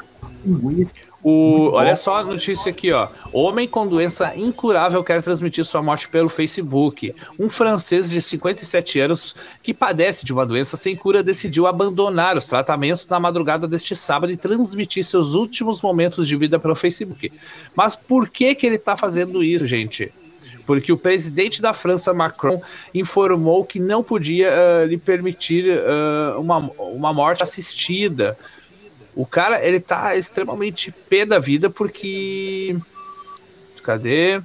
[1.23, 3.07] O, olha só a notícia aqui, ó.
[3.31, 7.15] Homem com doença incurável quer transmitir sua morte pelo Facebook.
[7.39, 12.45] Um francês de 57 anos que padece de uma doença sem cura decidiu abandonar os
[12.45, 17.31] tratamentos na madrugada deste sábado e transmitir seus últimos momentos de vida pelo Facebook.
[17.73, 20.11] Mas por que que ele tá fazendo isso, gente?
[20.65, 22.61] Porque o presidente da França, Macron,
[22.93, 28.37] informou que não podia ah, lhe permitir ah, uma, uma morte assistida.
[29.15, 32.75] O cara, ele tá extremamente pé da vida porque.
[33.83, 34.41] Cadê?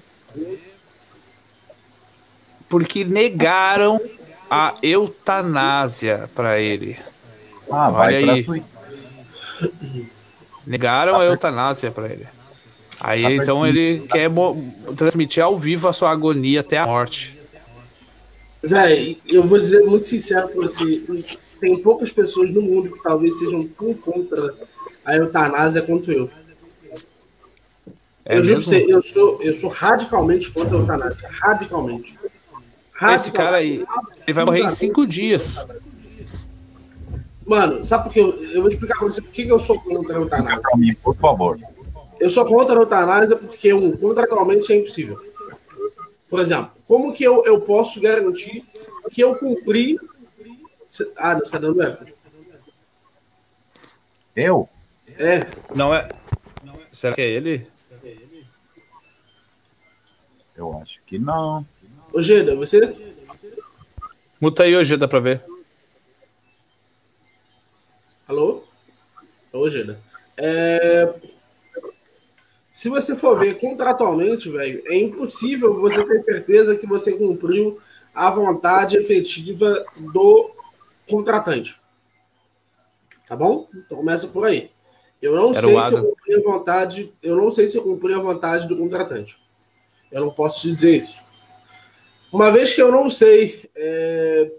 [2.68, 4.00] Porque negaram
[4.50, 6.98] a eutanásia pra ele.
[7.70, 8.64] Ah, vai Olha pra aí.
[10.66, 12.26] Negaram a eutanásia pra ele.
[13.00, 14.28] Aí Tá então ele quer
[14.96, 17.38] transmitir ao vivo a sua agonia até a morte.
[18.62, 21.02] Véi, eu vou dizer muito sincero pra você.
[21.60, 24.54] Tem poucas pessoas no mundo que talvez sejam tão contra
[25.04, 26.30] a eutanásia quanto eu.
[28.24, 28.60] É eu mesmo?
[28.60, 31.28] você, eu sou, eu sou radicalmente contra a eutanásia.
[31.30, 32.18] Radicalmente.
[33.14, 33.84] Esse cara aí,
[34.26, 35.56] ele vai morrer em cinco dias.
[37.46, 39.60] Mano, sabe por que eu, eu vou te explicar pra você por que que eu
[39.60, 40.60] sou contra a eutanásia.
[40.60, 41.58] Pra mim, por favor.
[42.20, 45.18] Eu sou contra a eutanásia porque, um, contratualmente é impossível.
[46.28, 48.64] Por exemplo, como que eu, eu posso garantir
[49.10, 49.98] que eu cumpri.
[51.16, 52.04] Ah, não, você dando eco?
[54.36, 54.68] Eu?
[55.18, 56.08] É, Não é.
[56.92, 57.66] Será que é ele?
[60.56, 61.64] Eu acho que não.
[62.12, 62.80] ô Geda, você.
[64.40, 65.42] Muta aí hoje, dá pra ver.
[68.26, 68.62] Alô?
[69.52, 70.00] Ô, Geda.
[70.36, 71.12] É,
[72.70, 77.80] Se você for ver contratualmente, velho, é impossível você ter certeza que você cumpriu
[78.14, 80.50] a vontade efetiva do
[81.08, 81.80] contratante.
[83.26, 83.68] Tá bom?
[83.74, 84.70] Então começa por aí.
[85.20, 88.14] Eu não Era sei se eu cumpri a vontade, eu não sei se eu cumpri
[88.14, 89.36] a vontade do contratante.
[90.10, 91.18] Eu não posso te dizer isso.
[92.32, 94.52] Uma vez que eu não sei, é...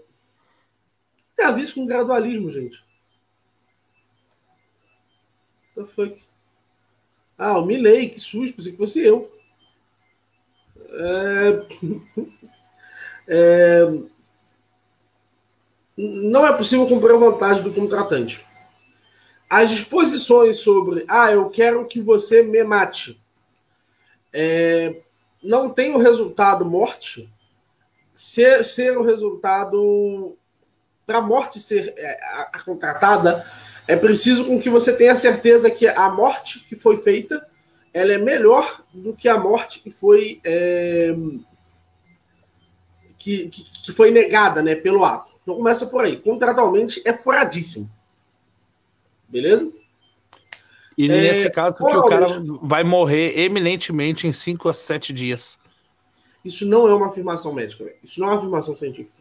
[1.36, 2.82] tem a ver com gradualismo, gente.
[5.76, 6.22] What the fuck?
[7.38, 9.32] Ah, o Milley, que susto, pensei que fosse eu.
[10.90, 12.30] É...
[13.32, 13.82] É...
[16.02, 18.44] Não é possível cumprir a vontade do contratante.
[19.48, 23.20] As disposições sobre, ah, eu quero que você me mate,
[24.32, 25.00] é...
[25.42, 27.28] não tem o resultado morte,
[28.14, 30.36] ser, ser o resultado
[31.06, 33.44] para a morte ser é, a, a contratada,
[33.88, 37.44] é preciso com que você tenha certeza que a morte que foi feita
[37.92, 41.12] ela é melhor do que a morte que foi é,
[43.18, 45.29] que, que, que, foi negada né, pelo ato.
[45.42, 46.16] Então começa por aí.
[46.16, 47.90] Contratualmente é furadíssimo.
[49.28, 49.70] Beleza?
[50.96, 52.26] E nesse é, caso que o cara
[52.62, 55.58] vai morrer eminentemente em 5 a 7 dias.
[56.44, 57.96] Isso não é uma afirmação médica, véio.
[58.02, 59.20] isso não é uma afirmação científica.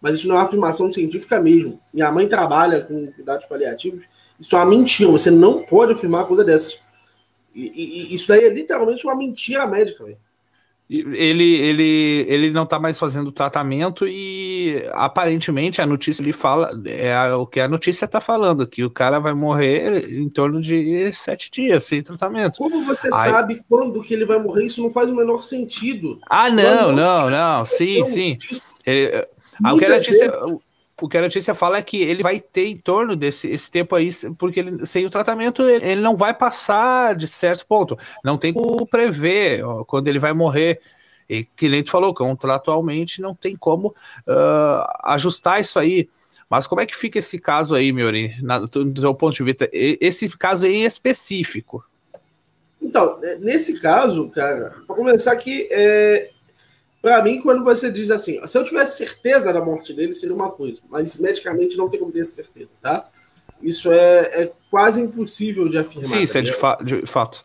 [0.00, 1.80] Mas isso não é uma afirmação científica mesmo.
[1.92, 4.04] Minha mãe trabalha com cuidados paliativos.
[4.40, 5.10] Isso é uma mentira.
[5.10, 6.78] Você não pode afirmar coisa dessas.
[7.54, 10.18] E, e, isso daí é literalmente uma mentira médica, velho.
[10.92, 17.32] Ele, ele, ele não está mais fazendo tratamento e aparentemente a notícia ele fala é
[17.32, 21.48] o que a notícia está falando que o cara vai morrer em torno de sete
[21.48, 22.58] dias sem tratamento.
[22.58, 23.30] Como você Aí...
[23.30, 24.66] sabe quando que ele vai morrer?
[24.66, 26.18] Isso não faz o menor sentido.
[26.28, 28.36] Ah, não, não, não, sim, sim.
[28.84, 29.28] Ele,
[29.72, 30.32] o que a notícia,
[31.00, 33.94] o que a notícia fala é que ele vai ter em torno desse esse tempo
[33.94, 37.98] aí, porque ele, sem o tratamento ele, ele não vai passar de certo ponto.
[38.24, 40.80] Não tem como prever ó, quando ele vai morrer.
[41.28, 46.08] E que nem tu falou, contratualmente não tem como uh, ajustar isso aí.
[46.48, 48.34] Mas como é que fica esse caso aí, Miori,
[48.72, 49.70] do teu ponto de vista?
[49.72, 51.84] Esse caso em específico.
[52.82, 56.30] Então, é, nesse caso, cara, para começar aqui, é,
[57.02, 60.50] para mim, quando você diz assim, se eu tivesse certeza da morte dele, seria uma
[60.50, 63.08] coisa, mas medicamente não tem como ter certeza, tá?
[63.62, 66.06] Isso é, é quase impossível de afirmar.
[66.06, 67.44] Sim, isso tá é de, fa de fato.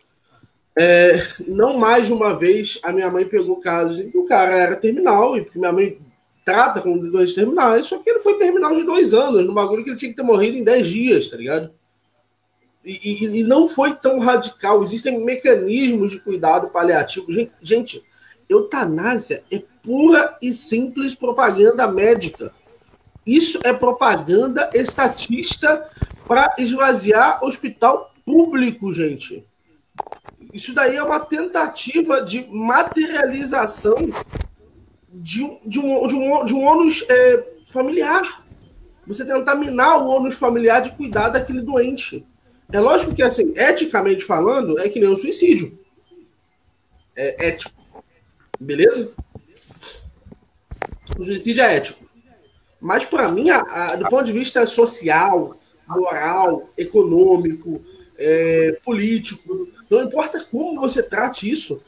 [0.77, 4.55] É, não mais de uma vez a minha mãe pegou casos em que o cara
[4.55, 5.97] era terminal, e porque minha mãe
[6.43, 9.89] trata com doenças terminais, só que ele foi terminal de dois anos, no bagulho que
[9.89, 11.71] ele tinha que ter morrido em dez dias, tá ligado?
[12.83, 14.83] E, e, e não foi tão radical.
[14.83, 17.31] Existem mecanismos de cuidado paliativo.
[17.33, 18.03] Gente, gente
[18.49, 22.51] eutanásia é pura e simples propaganda médica.
[23.25, 25.89] Isso é propaganda estatista
[26.27, 29.45] para esvaziar hospital público, gente.
[30.53, 33.95] Isso daí é uma tentativa de materialização
[35.09, 38.45] de, um, de, um, de, um, de um ônus é, familiar.
[39.07, 42.25] Você tentar minar o ônus familiar de cuidar daquele doente.
[42.71, 45.77] É lógico que, assim, eticamente falando, é que nem um suicídio.
[47.15, 47.74] É ético.
[48.59, 49.11] Beleza?
[51.17, 52.05] O suicídio é ético.
[52.79, 55.55] Mas, para mim, a, a, do ponto de vista social,
[55.87, 57.83] moral, econômico,
[58.17, 61.81] é, político, não importa como você trate isso,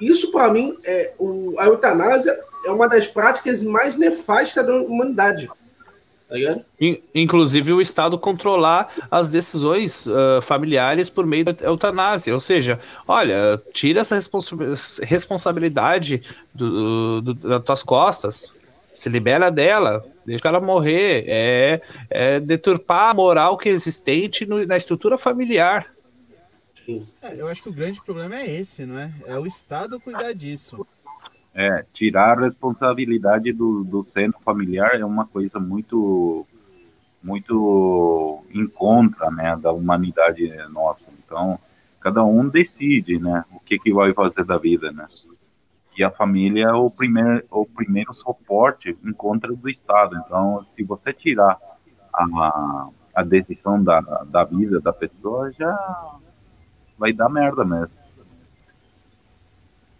[0.00, 5.48] isso, para mim, é, o, a eutanásia é uma das práticas mais nefastas da humanidade.
[6.30, 6.36] Tá
[7.12, 12.32] Inclusive o Estado controlar as decisões uh, familiares por meio da eutanásia.
[12.32, 14.54] Ou seja, olha, tira essa responsa
[15.02, 16.22] responsabilidade
[16.54, 18.54] do, do, das tuas costas,
[18.94, 21.24] se libera dela, deixa ela morrer.
[21.26, 25.88] É, é deturpar a moral que é existente no, na estrutura familiar.
[27.22, 29.12] É, eu acho que o grande problema é esse, não é?
[29.26, 30.86] É o Estado cuidar disso.
[31.54, 36.46] É, tirar a responsabilidade do, do centro familiar é uma coisa muito
[37.22, 41.10] muito em contra, né, da humanidade nossa.
[41.22, 41.58] Então,
[42.00, 45.06] cada um decide, né, o que que vai fazer da vida, né?
[45.98, 50.16] E a família é o primeiro o primeiro suporte em contra do Estado.
[50.24, 51.58] Então, se você tirar
[52.14, 55.76] a, a decisão da, da vida da pessoa, já
[56.96, 57.99] vai dar merda mesmo.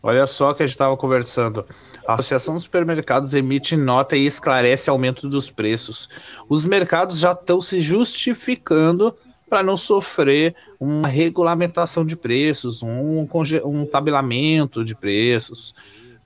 [0.03, 1.65] Olha só que a gente estava conversando.
[2.07, 6.09] A Associação dos Supermercados emite nota e esclarece aumento dos preços.
[6.49, 9.15] Os mercados já estão se justificando
[9.49, 13.27] para não sofrer uma regulamentação de preços, um,
[13.65, 15.75] um tabelamento de preços.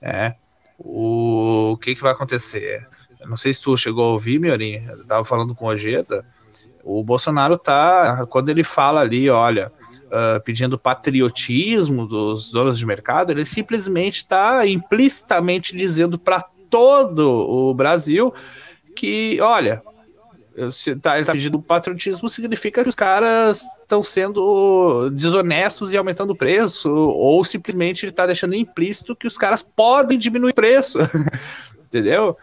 [0.01, 0.35] É.
[0.77, 2.87] O, o que, que vai acontecer?
[3.19, 6.23] Eu não sei se tu chegou a ouvir, Miorim, eu estava falando com o Ojeda.
[6.83, 9.71] O Bolsonaro tá, quando ele fala ali, olha,
[10.05, 17.73] uh, pedindo patriotismo dos donos de mercado, ele simplesmente está implicitamente dizendo para todo o
[17.73, 18.33] Brasil
[18.95, 19.81] que, olha,
[21.01, 26.35] tá, ele está pedindo patriotismo significa que os caras estão sendo desonestos e aumentando o
[26.35, 30.99] preço, ou simplesmente ele está deixando implícito que os caras podem diminuir o preço,
[31.85, 32.37] entendeu?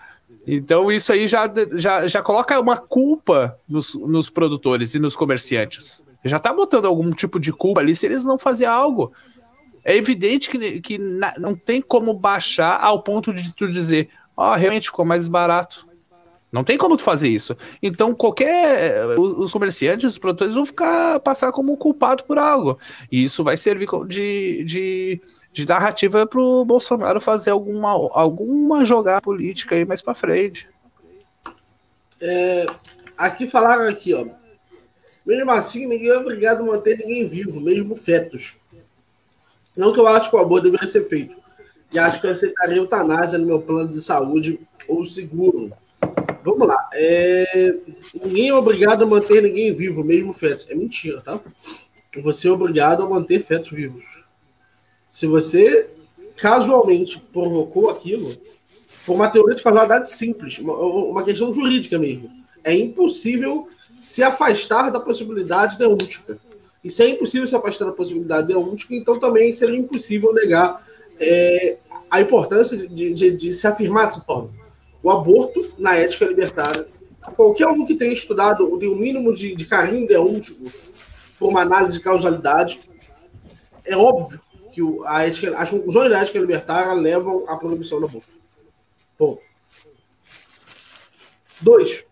[0.46, 6.02] Então isso aí já, já, já coloca uma culpa nos, nos produtores e nos comerciantes
[6.24, 9.12] já tá botando algum tipo de culpa ali se eles não fazerem algo.
[9.84, 14.52] É evidente que, que na, não tem como baixar ao ponto de tu dizer, ó,
[14.52, 15.86] oh, realmente ficou mais barato.
[16.52, 17.56] Não tem como tu fazer isso.
[17.82, 19.18] Então, qualquer.
[19.18, 22.78] Os comerciantes, os produtores vão ficar passar como culpado por algo.
[23.10, 29.22] E isso vai servir de, de, de narrativa para o Bolsonaro fazer alguma, alguma jogada
[29.22, 30.68] política aí mais para frente.
[32.20, 32.66] É,
[33.16, 34.41] aqui falaram aqui, ó.
[35.24, 38.56] Mesmo assim, ninguém é obrigado a manter ninguém vivo, mesmo fetos.
[39.76, 41.36] Não que eu acho que o aborto deveria ser feito.
[41.92, 44.58] E acho que eu aceitaria eutanásia no meu plano de saúde
[44.88, 45.72] ou seguro.
[46.42, 46.88] Vamos lá.
[46.92, 47.76] É...
[48.14, 50.66] Ninguém é obrigado a manter ninguém vivo, mesmo fetos.
[50.68, 51.40] É mentira, tá?
[52.22, 54.04] Você é obrigado a manter fetos vivos.
[55.10, 55.88] Se você
[56.36, 58.34] casualmente provocou aquilo,
[59.06, 62.30] por uma teoria de causalidade simples, uma, uma questão jurídica mesmo,
[62.64, 66.38] é impossível se afastar da possibilidade deúntica.
[66.82, 70.84] E se é impossível se afastar da possibilidade deúntica, então também seria impossível negar
[71.20, 71.78] é,
[72.10, 74.50] a importância de, de, de se afirmar dessa forma
[75.02, 76.86] o aborto na ética libertária.
[77.36, 80.70] Qualquer um que tenha estudado, tem um mínimo de, de carinho deúntico
[81.38, 82.80] por uma análise de causalidade,
[83.84, 84.40] é óbvio
[84.72, 88.28] que o, a ética, as conclusões da ética libertária levam à proibição do aborto.
[89.18, 89.38] Bom.
[91.60, 92.04] Dois.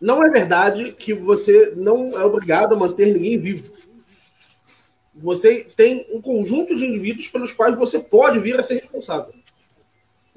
[0.00, 3.72] Não é verdade que você não é obrigado a manter ninguém vivo.
[5.14, 9.32] Você tem um conjunto de indivíduos pelos quais você pode vir a ser responsável.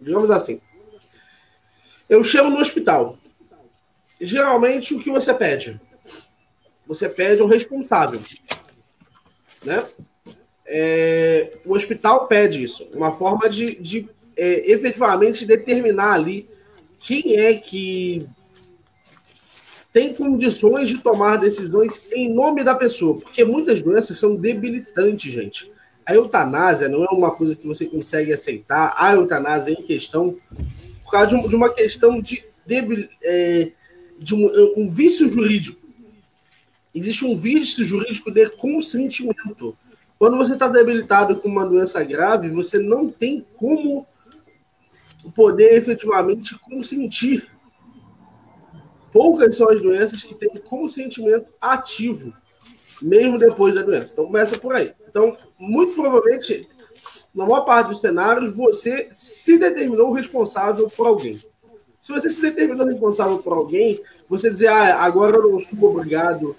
[0.01, 0.61] Digamos assim.
[2.07, 3.17] Eu chego no hospital.
[4.19, 5.79] Geralmente, o que você pede?
[6.87, 8.21] Você pede um responsável.
[9.63, 9.85] Né?
[10.65, 12.87] É, o hospital pede isso.
[12.93, 16.49] Uma forma de, de é, efetivamente determinar ali
[16.99, 18.27] quem é que
[19.91, 23.19] tem condições de tomar decisões em nome da pessoa.
[23.19, 25.71] Porque muitas doenças são debilitantes, gente.
[26.05, 28.93] A eutanásia não é uma coisa que você consegue aceitar.
[28.97, 30.37] A eutanásia em questão
[31.03, 33.71] por causa de, uma questão de, de, é,
[34.19, 35.79] de um, um, vício jurídico.
[36.93, 39.75] Existe um vício jurídico de consentimento.
[40.19, 44.05] Quando você está debilitado com uma doença grave, você não tem como
[45.33, 47.47] poder efetivamente consentir.
[49.11, 52.33] Poucas são as doenças que têm consentimento ativo,
[53.01, 54.13] mesmo depois da doença.
[54.13, 54.93] Então começa por aí.
[55.07, 56.67] Então, muito provavelmente,
[57.33, 61.39] na maior parte dos cenários, você se determinou responsável por alguém.
[61.99, 66.55] Se você se determinou responsável por alguém, você dizer, ah, agora eu não sou obrigado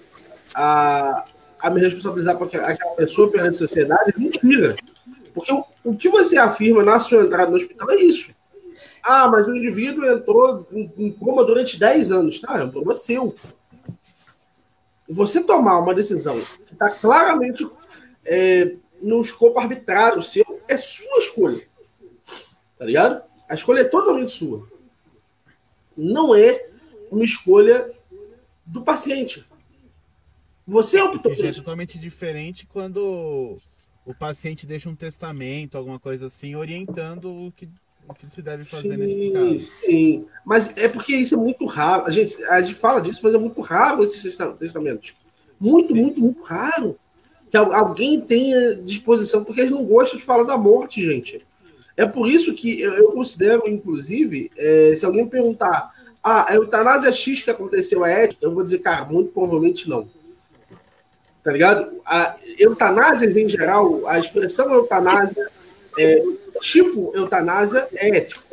[0.53, 1.25] a,
[1.59, 4.75] a me responsabilizar por aquela pessoa perante a sociedade, é mentira.
[5.33, 8.31] Porque o, o que você afirma na sua entrada no hospital é isso.
[9.03, 12.39] Ah, mas o indivíduo entrou em, em coma durante 10 anos.
[12.39, 13.35] Tá, é um problema seu.
[15.09, 17.67] Você tomar uma decisão que está claramente
[18.25, 21.61] é, no escopo arbitrário seu, é sua escolha.
[22.77, 23.23] Tá ligado?
[23.49, 24.67] A escolha é totalmente sua.
[25.97, 26.67] Não é
[27.11, 27.91] uma escolha
[28.65, 29.45] do paciente.
[30.65, 33.59] Você optou por É totalmente diferente quando
[34.05, 37.69] o paciente deixa um testamento, alguma coisa assim, orientando o que,
[38.07, 39.63] o que se deve fazer sim, nesses casos.
[39.85, 42.05] Sim, mas é porque isso é muito raro.
[42.05, 44.21] A gente, a gente fala disso, mas é muito raro esses
[44.59, 45.13] testamentos.
[45.59, 46.01] Muito, sim.
[46.01, 46.97] muito, muito raro
[47.49, 51.45] que alguém tenha disposição, porque eles não gostam de falar da morte, gente.
[51.97, 55.93] É por isso que eu, considero, inclusive, é, se alguém perguntar,
[56.23, 60.07] ah, a eutanásia X que aconteceu é ética, eu vou dizer, cara, muito provavelmente não.
[61.43, 61.99] Tá ligado?
[62.05, 65.49] A eutanásias em geral, a expressão eutanásia,
[65.99, 66.23] é,
[66.61, 68.43] tipo eutanásia é ético.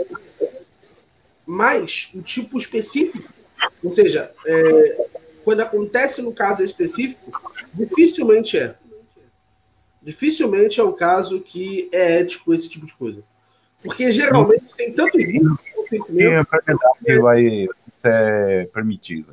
[1.46, 3.32] Mas o tipo específico,
[3.82, 5.06] ou seja, é,
[5.44, 7.30] quando acontece no caso específico,
[7.72, 8.74] dificilmente é.
[10.02, 13.22] Dificilmente é o caso que é ético esse tipo de coisa.
[13.82, 15.58] Porque geralmente tem tanto risco.
[17.04, 17.66] que vai
[17.98, 19.32] ser permitido.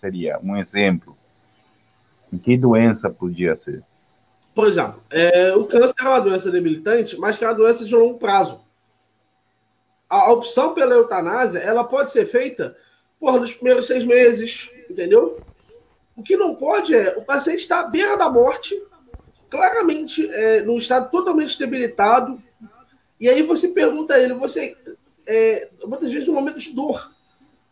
[0.00, 1.16] Seria um exemplo.
[2.32, 3.82] Em que doença podia ser?
[4.54, 7.94] Por exemplo, é, o câncer é uma doença debilitante, mas que é uma doença de
[7.94, 8.60] longo prazo.
[10.08, 12.76] A, opção pela eutanásia ela pode ser feita
[13.18, 15.40] por nos primeiros seis meses, entendeu?
[16.16, 18.80] O que não pode é o paciente está à beira da morte
[19.50, 22.40] claramente é, num estado totalmente debilitado.
[23.20, 24.76] E aí você pergunta a ele, você
[25.26, 27.12] é, muitas vezes no momento de dor,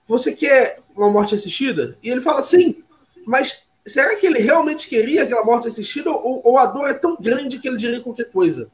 [0.09, 1.97] você quer uma morte assistida?
[2.03, 2.83] E ele fala sim,
[3.25, 7.17] mas será que ele realmente queria aquela morte assistida ou, ou a dor é tão
[7.17, 8.71] grande que ele diria qualquer coisa?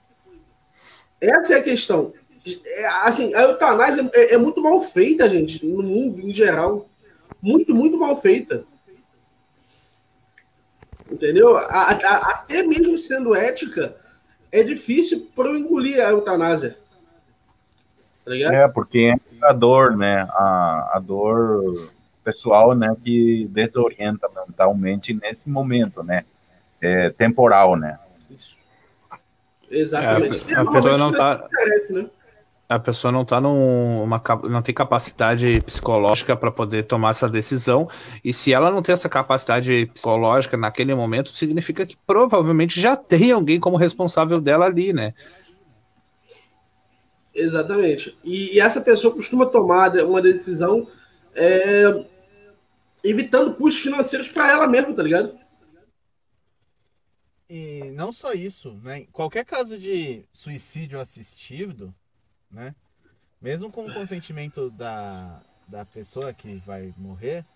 [1.21, 2.13] Essa é a questão.
[2.47, 6.89] É, assim, a eutanásia é, é muito mal feita, gente, no mundo em geral.
[7.43, 8.65] Muito, muito mal feita.
[11.11, 11.57] Entendeu?
[11.57, 13.97] A, a, até mesmo sendo ética,
[14.53, 16.79] é difícil para eu engolir a eutanásia.
[18.25, 20.29] Tá é, porque a dor, né?
[20.31, 21.91] A, a dor
[22.29, 22.95] pessoal, né?
[23.03, 26.25] Que desorienta mentalmente nesse momento, né?
[26.81, 27.99] É, temporal, né?
[28.31, 28.55] Isso.
[29.71, 30.53] Exatamente.
[30.53, 31.49] É, a, a pessoa não tá.
[31.91, 32.07] né?
[32.69, 37.89] A pessoa não tá numa, não tem capacidade psicológica para poder tomar essa decisão.
[38.23, 43.33] E se ela não tem essa capacidade psicológica naquele momento, significa que provavelmente já tem
[43.33, 45.15] alguém como responsável dela ali, né?
[47.35, 48.15] Exatamente.
[48.23, 50.87] E, e essa pessoa costuma tomar uma decisão
[51.35, 52.05] é,
[53.03, 55.39] evitando custos financeiros para ela mesma, tá ligado?
[57.51, 59.07] E não só isso, né?
[59.11, 61.95] Qualquer caso de suicídio assistido,
[62.51, 62.75] né?
[63.41, 67.47] Mesmo com o consentimento da, da pessoa que vai morrer,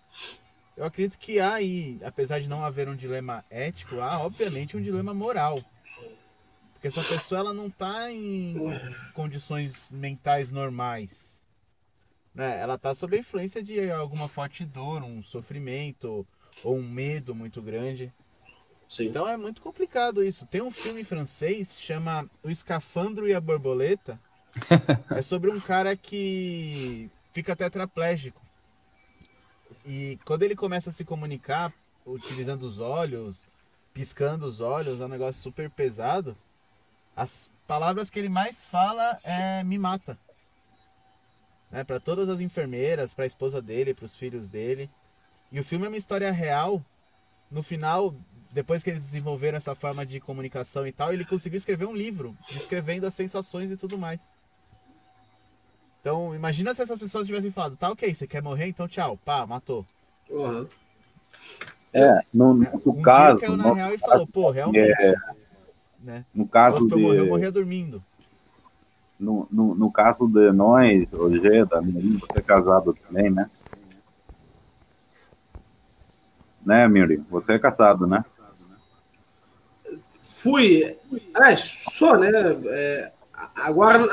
[0.75, 4.81] eu acredito que há aí, apesar de não haver um dilema ético, há obviamente um
[4.81, 5.63] dilema moral.
[6.73, 8.55] Porque essa pessoa ela não está em
[9.13, 11.32] condições mentais normais.
[12.33, 12.59] Né?
[12.59, 16.25] Ela está sob a influência de alguma forte dor, um sofrimento
[16.63, 18.11] ou um medo muito grande.
[18.87, 19.05] Sim.
[19.07, 20.45] Então é muito complicado isso.
[20.45, 24.19] Tem um filme francês chama O Escafandro e a Borboleta.
[25.15, 28.41] é sobre um cara que fica tetraplégico.
[29.85, 31.73] E quando ele começa a se comunicar
[32.05, 33.47] utilizando os olhos,
[33.93, 36.37] piscando os olhos, é um negócio super pesado.
[37.15, 40.17] As palavras que ele mais fala é me mata.
[41.73, 44.87] Né, para todas as enfermeiras, para a esposa dele, para os filhos dele.
[45.51, 46.79] E o filme é uma história real.
[47.49, 48.13] No final,
[48.51, 52.37] depois que eles desenvolveram essa forma de comunicação e tal, ele conseguiu escrever um livro,
[52.51, 54.31] descrevendo as sensações e tudo mais.
[55.99, 59.47] Então, imagina se essas pessoas tivessem falado, tá ok, você quer morrer, então tchau, pá,
[59.47, 59.83] matou.
[60.29, 60.67] Uhum.
[61.91, 63.39] É, no, no um caso.
[63.39, 64.91] Caiu na real e falou, pô, realmente.
[65.01, 65.15] É,
[66.01, 66.25] né?
[66.33, 66.93] No caso de...
[66.93, 68.03] eu morrer, eu morria dormindo.
[69.23, 73.49] No, no, no caso de nós, hoje, da minha você é casado também, né?
[76.65, 77.23] Né, Miri?
[77.29, 78.23] Você é casado, né?
[80.23, 80.97] Fui.
[81.37, 82.31] É, sou, né?
[82.67, 83.11] É,
[83.55, 84.05] agora,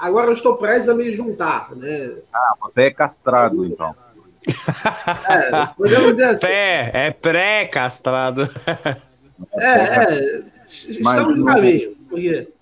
[0.00, 2.16] agora eu estou prestes a me juntar, né?
[2.32, 3.94] Ah, você é castrado, então.
[5.28, 6.40] É, podemos dizer assim.
[6.40, 8.48] Pré, é pré-castrado.
[9.52, 11.94] É, é, estamos no caminho.
[12.08, 12.57] Porque...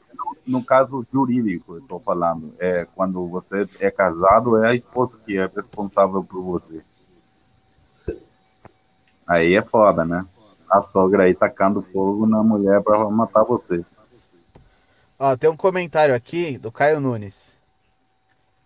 [0.47, 5.47] No, caso jurídico, estou falando, é quando você é casado, é a esposa que é
[5.47, 6.83] responsável por você.
[9.27, 10.25] Aí é foda, né?
[10.71, 13.85] a sogra aí tacando fogo na mulher para matar você.
[15.19, 17.57] Ó, tem um comentário aqui do Caio Nunes.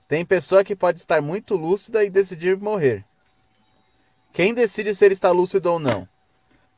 [0.08, 3.04] Tem pessoa que pode estar muito lúcida e decidir morrer.
[4.32, 6.08] Quem decide se ele está lúcido ou não?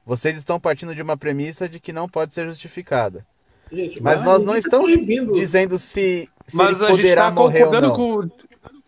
[0.04, 3.24] Vocês estão partindo de uma premissa de que não pode ser justificada.
[3.72, 4.90] Gente, mas, mas nós não tá estamos
[5.34, 7.94] dizendo se, se mas ele poderá tá morrer ou não.
[7.94, 8.30] Com...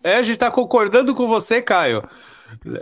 [0.02, 2.06] É, a gente está concordando com você, Caio.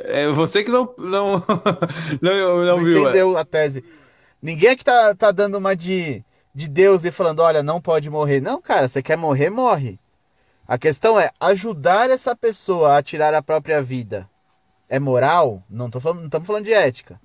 [0.05, 1.43] É você que não não
[2.21, 2.99] não, não, não viu.
[2.99, 3.01] É.
[3.03, 3.41] Entendeu é.
[3.41, 3.85] a tese?
[4.43, 8.11] Ninguém é que tá, tá dando uma de, de Deus e falando, olha, não pode
[8.11, 8.41] morrer.
[8.41, 10.01] Não, cara, você quer morrer, morre.
[10.67, 14.29] A questão é ajudar essa pessoa a tirar a própria vida.
[14.89, 15.63] É moral?
[15.71, 17.21] Não tô falando, não estamos falando de ética.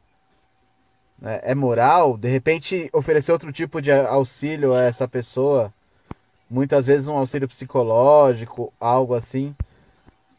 [1.24, 5.74] É, é moral, de repente, oferecer outro tipo de auxílio a essa pessoa.
[6.50, 9.56] Muitas vezes um auxílio psicológico, algo assim.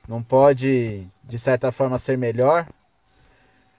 [0.06, 2.66] Não pode de certa forma, ser melhor.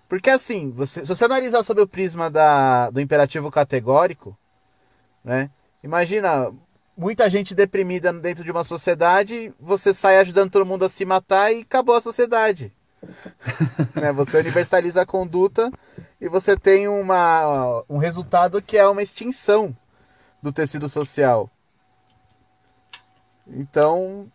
[0.08, 4.38] Porque assim, você, se você analisar sob o prisma da, do imperativo categórico,
[5.24, 5.50] né?
[5.84, 6.54] Imagina,
[6.96, 11.52] muita gente deprimida dentro de uma sociedade, você sai ajudando todo mundo a se matar
[11.52, 12.72] e acabou a sociedade.
[13.96, 14.12] né?
[14.12, 15.72] Você universaliza a conduta
[16.20, 19.76] e você tem uma, um resultado que é uma extinção
[20.42, 21.50] do tecido social.
[23.48, 24.28] Então,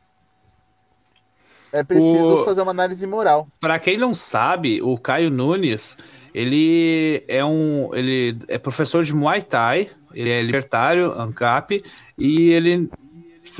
[1.72, 2.44] é preciso o...
[2.44, 3.46] fazer uma análise moral.
[3.60, 5.96] Para quem não sabe, o Caio Nunes,
[6.34, 11.82] ele é um, ele é professor de Muay Thai, ele é libertário, ANCAP,
[12.16, 12.88] e ele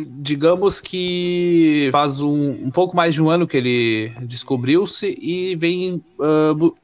[0.08, 6.02] digamos que faz um, um pouco mais de um ano que ele descobriu-se e vem
[6.18, 6.74] uh,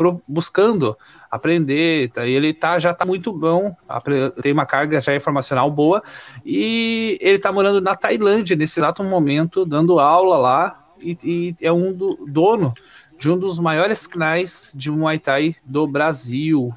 [0.00, 0.96] bu buscando
[1.30, 2.26] aprender, tá?
[2.26, 3.74] e ele tá, já está muito bom,
[4.42, 6.02] tem uma carga já informacional boa,
[6.44, 11.72] e ele está morando na Tailândia nesse exato momento, dando aula lá, e, e é
[11.72, 12.74] um do, dono
[13.18, 16.74] de um dos maiores canais de Muay Thai do Brasil.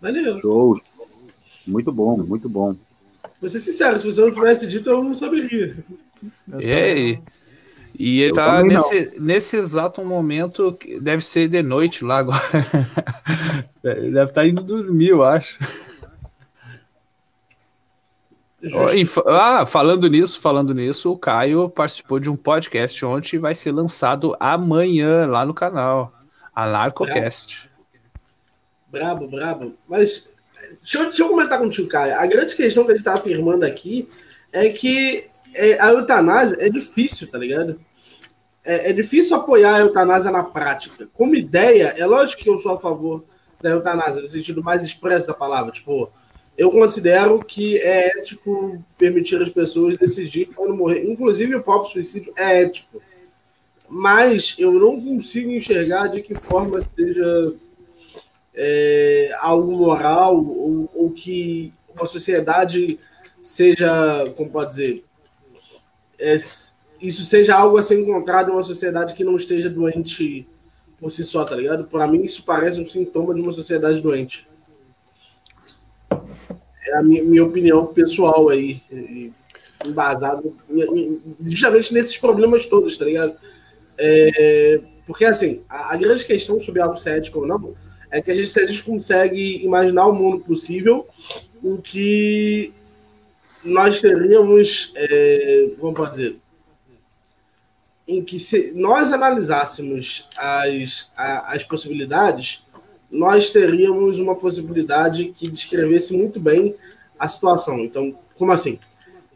[0.00, 0.40] Valeu.
[0.40, 0.80] Show.
[1.66, 2.74] Muito bom, muito bom.
[3.40, 5.76] Vou ser sincero, se você não tivesse dito, eu não saberia.
[6.60, 7.18] É,
[8.00, 12.40] e, ele Eu tá nesse, nesse exato momento, que deve ser de noite lá agora.
[13.84, 15.58] Ele deve estar indo dormir, eu acho.
[18.62, 23.54] E Ah, falando nisso, falando nisso, o Caio participou de um podcast ontem e vai
[23.54, 26.10] ser lançado amanhã lá no canal.
[26.54, 27.68] Anarcocast.
[28.88, 29.74] Brabo, brabo.
[29.86, 30.26] Mas
[30.80, 32.18] deixa eu, deixa eu comentar contigo, Caio.
[32.18, 34.08] A grande questão que a gente tá afirmando aqui
[34.52, 37.78] é que é, a eutanásia é difícil, tá ligado?
[38.64, 41.08] É, é difícil apoiar a eutanásia na prática.
[41.14, 43.24] Como ideia, é lógico que eu sou a favor
[43.60, 45.72] da eutanásia, no sentido mais expresso da palavra.
[45.72, 46.10] Tipo,
[46.56, 51.10] eu considero que é ético permitir as pessoas decidir quando morrer.
[51.10, 53.02] Inclusive, o próprio suicídio é ético.
[53.88, 57.54] Mas eu não consigo enxergar de que forma seja
[58.54, 63.00] é, algo moral ou, ou que uma sociedade
[63.42, 65.04] seja, como pode dizer,
[66.18, 66.36] é,
[67.00, 70.46] isso seja algo a ser encontrado em uma sociedade que não esteja doente
[70.98, 71.84] por si só, tá ligado?
[71.84, 74.46] Para mim, isso parece um sintoma de uma sociedade doente.
[76.86, 78.80] É a minha, minha opinião pessoal aí,
[79.84, 83.34] embasado em- em- justamente nesses problemas todos, tá ligado?
[83.98, 87.74] É, porque, assim, a, a grande questão sobre algo ser ético ou não
[88.10, 91.06] é que a gente, se a gente consegue imaginar um mundo possível
[91.62, 92.72] em que
[93.62, 96.36] nós teríamos, é, como pode dizer,
[98.10, 102.62] em que se nós analisássemos as, a- as possibilidades,
[103.10, 106.74] nós teríamos uma possibilidade que descrevesse muito bem
[107.18, 107.80] a situação.
[107.84, 108.78] Então, como assim?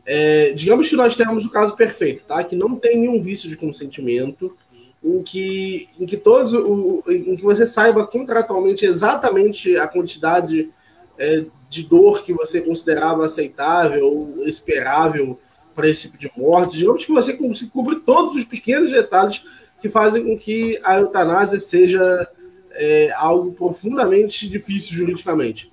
[0.07, 2.43] É, digamos que nós temos o caso perfeito, tá?
[2.43, 4.57] Que não tem nenhum vício de consentimento,
[5.03, 10.71] em que, em que todos o, em que você saiba contratualmente exatamente a quantidade
[11.19, 15.39] é, de dor que você considerava aceitável ou esperável
[15.75, 16.77] tipo de morte.
[16.77, 19.43] Digamos que você cons- cobre todos os pequenos detalhes
[19.81, 22.29] que fazem com que a eutanásia seja
[22.73, 25.73] é, algo profundamente difícil juridicamente.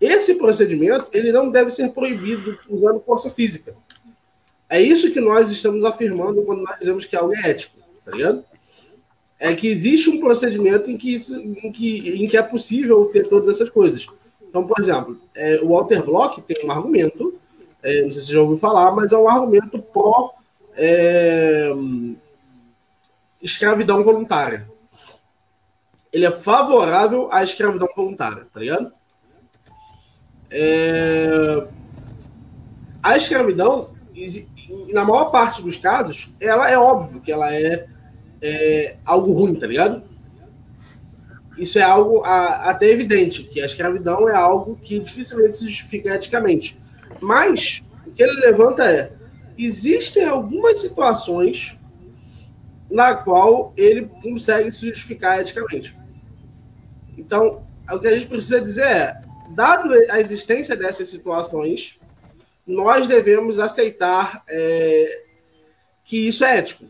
[0.00, 3.74] Esse procedimento ele não deve ser proibido usando força física.
[4.70, 8.44] É isso que nós estamos afirmando quando nós dizemos que algo é ético, tá ligado?
[9.40, 13.28] É que existe um procedimento em que, isso, em que, em que é possível ter
[13.28, 14.06] todas essas coisas.
[14.48, 17.34] Então, por exemplo, é, o Walter Block tem um argumento,
[17.82, 20.34] é, não sei se você já ouviu falar, mas é um argumento pró
[20.76, 21.70] é,
[23.42, 24.66] escravidão voluntária.
[26.12, 28.92] Ele é favorável à escravidão voluntária, tá ligado?
[30.50, 31.66] É,
[33.02, 33.94] a escravidão,
[34.92, 37.86] na maior parte dos casos, ela é óbvio que ela é,
[38.40, 40.02] é algo ruim, tá ligado?
[41.56, 46.14] Isso é algo a- até evidente, que a escravidão é algo que dificilmente se justifica
[46.14, 46.78] eticamente.
[47.20, 49.12] Mas o que ele levanta é:
[49.56, 51.76] existem algumas situações
[52.90, 55.96] na qual ele consegue se justificar eticamente.
[57.16, 61.98] Então, o que a gente precisa dizer é, dado a existência dessas situações,
[62.66, 65.24] nós devemos aceitar é,
[66.04, 66.84] que isso é ético.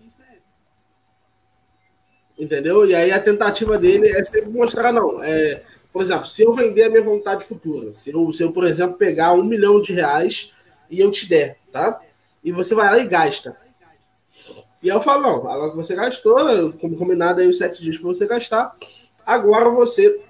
[2.39, 2.87] Entendeu?
[2.87, 5.23] E aí a tentativa dele é sempre mostrar, não.
[5.23, 8.65] É, por exemplo, se eu vender a minha vontade futura, se eu, se eu, por
[8.65, 10.53] exemplo, pegar um milhão de reais
[10.91, 12.01] e eu te der, tá?
[12.45, 13.57] E você vai lá e gasta.
[14.83, 18.07] E eu falo, não, agora que você gastou, como combinado aí os sete dias para
[18.07, 18.77] você gastar,
[19.27, 20.21] agora você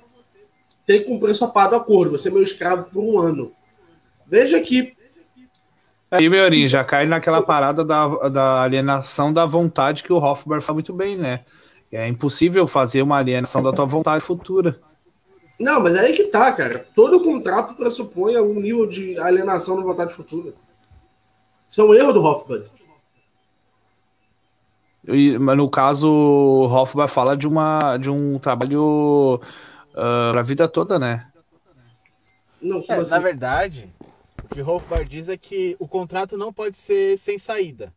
[0.86, 3.52] tem que cumprir sua parte do acordo, você é meu escravo por um ano.
[4.26, 4.96] Veja que
[6.10, 10.76] Aí, Meurinho, já cai naquela parada da, da alienação da vontade que o Hofbauer fala
[10.76, 11.40] muito bem, né?
[11.92, 14.80] É impossível fazer uma alienação da tua vontade futura.
[15.58, 16.86] Não, mas é aí que tá, cara.
[16.94, 20.52] Todo contrato pressupõe algum nível de alienação da vontade futura.
[21.68, 22.64] Isso é um erro do Hoffman.
[25.06, 29.36] E, mas no caso, o Hofbauer fala de, uma, de um trabalho
[29.92, 31.26] uh, para a vida toda, né?
[32.60, 33.10] Não, É, assim?
[33.10, 33.88] na verdade,
[34.44, 37.92] o que Hofbar diz é que o contrato não pode ser sem saída.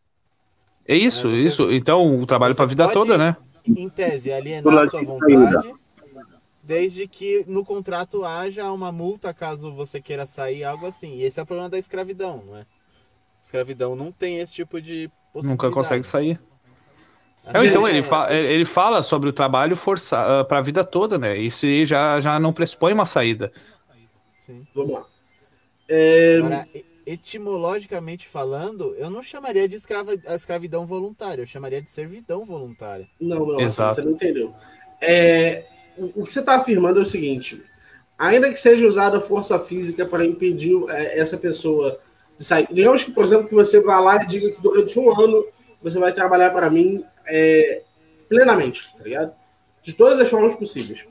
[0.87, 1.71] É isso, É, você- isso.
[1.71, 3.35] Então, o trabalho para a vida pode- toda, né?
[3.67, 5.73] Em tese, alienar sua de vontade,
[6.63, 11.15] desde que no contrato haja uma multa caso você queira sair, algo assim.
[11.15, 12.65] E esse é o problema da escravidão, não é?
[13.41, 15.47] Escravidão não tem esse tipo de possibilidade.
[15.47, 16.39] Nunca consegue sair.
[17.53, 21.17] É, então, ele, é, fa- ele fala sobre o trabalho forçar para a vida toda,
[21.17, 21.35] né?
[21.35, 23.51] Isso aí já, já não pressupõe uma saída.
[24.35, 24.67] Sim.
[24.75, 25.05] Vamos lá.
[25.89, 31.81] É, Agora, e- etimologicamente falando, eu não chamaria de escrava, a escravidão voluntária, eu chamaria
[31.81, 33.07] de servidão voluntária.
[33.19, 33.95] Não, não, Exato.
[33.95, 34.53] você não entendeu.
[35.01, 35.65] É,
[36.15, 37.61] o que você está afirmando é o seguinte:
[38.17, 41.99] ainda que seja usada força física para impedir é, essa pessoa
[42.37, 45.11] de sair, digamos que, por exemplo, que você vá lá e diga que durante um
[45.11, 45.45] ano
[45.81, 47.81] você vai trabalhar para mim é,
[48.29, 49.33] plenamente, tá ligado?
[49.83, 51.05] De todas as formas possíveis.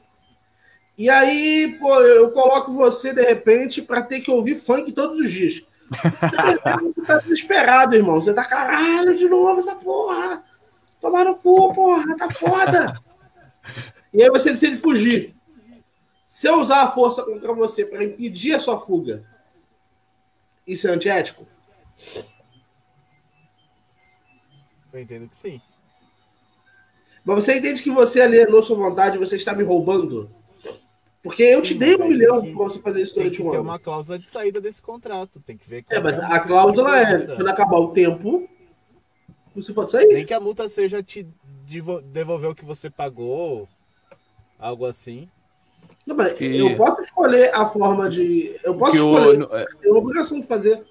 [0.97, 5.31] E aí, pô, eu coloco você, de repente, para ter que ouvir funk todos os
[5.31, 5.63] dias.
[6.85, 8.21] Você tá desesperado, irmão.
[8.21, 10.43] Você tá, caralho, de novo essa porra.
[11.01, 13.01] Tomar no cu, porra, tá foda.
[14.13, 15.35] E aí você decide fugir.
[16.27, 19.25] Se eu usar a força contra você para impedir a sua fuga,
[20.67, 21.47] isso é antiético?
[24.93, 25.61] Eu entendo que sim.
[27.25, 30.31] Mas você entende que você alienou sua vontade, você está me roubando?
[31.23, 33.43] Porque eu te Sim, dei mas um milhão tem para você fazer isso Tem durante
[33.43, 33.63] um ano.
[33.63, 35.39] uma cláusula de saída desse contrato.
[35.41, 35.85] Tem que ver.
[35.91, 38.49] É, mas é a cláusula é, quando acabar o tempo,
[39.55, 40.07] você pode sair.
[40.09, 41.29] Nem que a multa seja te
[41.67, 43.69] devo- devolver o que você pagou,
[44.61, 45.29] algo assim.
[46.07, 48.59] Não, mas E- Eu posso escolher a forma de.
[48.65, 49.39] Eu posso Que o- escolher.
[49.39, 50.83] no- é- Eu tenho obrigação de fazer.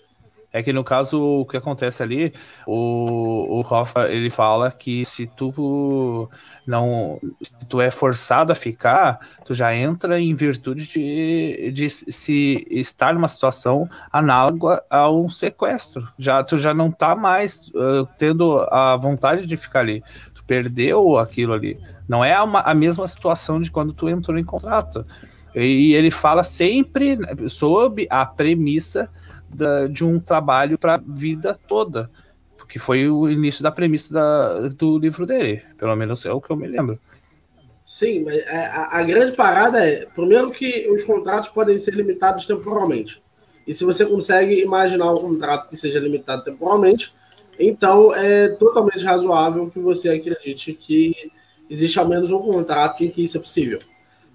[0.52, 2.34] É que no caso, o que acontece ali,
[2.66, 6.28] o, o Hoffa, ele fala que se tu
[6.66, 12.66] não, se tu é forçado a ficar, tu já entra em virtude de, de se
[12.72, 16.08] estar numa situação análoga a um sequestro.
[16.18, 20.04] Já, tu já não tá mais uh, tendo a vontade de ficar ali.
[20.50, 21.80] Perdeu aquilo ali.
[22.08, 25.06] Não é uma- a mesma situação de quando tu entrou em contrato.
[25.56, 29.08] E ele fala sempre sob a premissa
[29.48, 32.10] da- de um trabalho para a vida toda.
[32.58, 35.62] Porque foi o início da premissa da- do livro dele.
[35.78, 36.98] Pelo menos é o que eu me lembro.
[37.86, 42.48] Sim, mas é, a, a grande parada é, primeiro que os contratos podem ser limitados
[42.48, 43.22] temporalmente.
[43.68, 47.14] E se você consegue imaginar um contrato que seja limitado temporalmente,
[47.60, 51.32] então é totalmente razoável que você acredite que
[51.70, 53.80] existe ao menos um contrato em que isso é possível.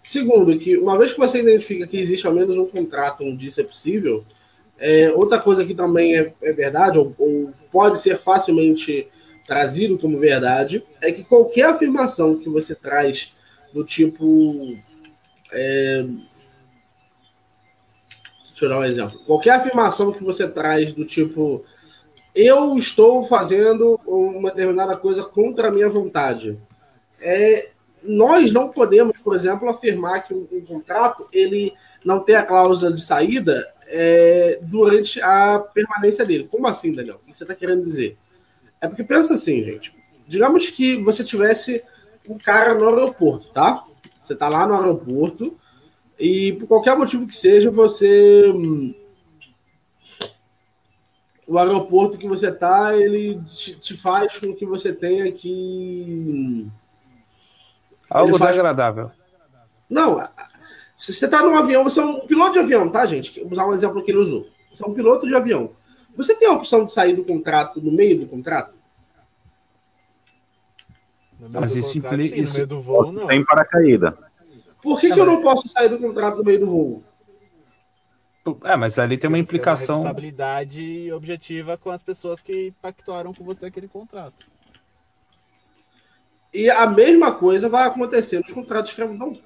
[0.05, 3.61] Segundo, que uma vez que você identifica que existe ao menos um contrato onde isso
[3.61, 4.25] é possível,
[4.79, 9.09] é, outra coisa que também é, é verdade, ou, ou pode ser facilmente
[9.47, 13.33] trazido como verdade, é que qualquer afirmação que você traz
[13.73, 14.77] do tipo.
[15.53, 16.05] é,
[18.51, 19.19] Deixa eu dar um exemplo.
[19.27, 21.65] Qualquer afirmação que você traz do tipo.
[22.35, 26.59] Eu estou fazendo uma determinada coisa contra a minha vontade.
[27.21, 27.71] É,
[28.03, 31.73] nós não podemos, por exemplo, afirmar que um, um contrato ele
[32.05, 36.49] não tem a cláusula de saída é, durante a permanência dele.
[36.51, 37.17] Como assim, Daniel?
[37.17, 38.19] O que você está querendo dizer?
[38.81, 39.95] É porque pensa assim, gente.
[40.27, 41.83] Digamos que você tivesse
[42.29, 43.85] um cara no aeroporto, tá?
[44.21, 45.57] Você tá lá no aeroporto
[46.19, 48.45] e por qualquer motivo que seja, você.
[51.47, 56.67] O aeroporto que você tá, ele te, te faz com que você tenha que.
[58.09, 59.11] Algo faz- desagradável.
[59.91, 60.27] Não,
[60.97, 63.39] se você tá num avião, você é um piloto de avião, tá, gente?
[63.43, 64.47] Vou usar um exemplo que ele usou.
[64.73, 65.71] Você é um piloto de avião.
[66.17, 68.73] Você tem a opção de sair do contrato no meio do contrato?
[71.39, 73.27] No meio Mas do isso contrato, implica- sim, isso- no meio do voo, não.
[73.27, 74.17] Sem paracaída.
[74.83, 77.03] Por que, que eu não posso sair do contrato no meio do voo?
[78.65, 79.97] É, mas ali tem uma implicação.
[79.97, 84.47] responsabilidade objetiva com as pessoas que pactuaram com você aquele contrato.
[86.53, 89.41] E a mesma coisa vai acontecer nos contratos de escravidão.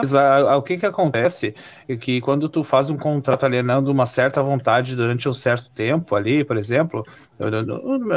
[0.00, 1.54] A- o que que acontece
[1.86, 6.14] é que quando tu faz um contrato alienando uma certa vontade durante um certo tempo
[6.16, 7.04] ali, por exemplo,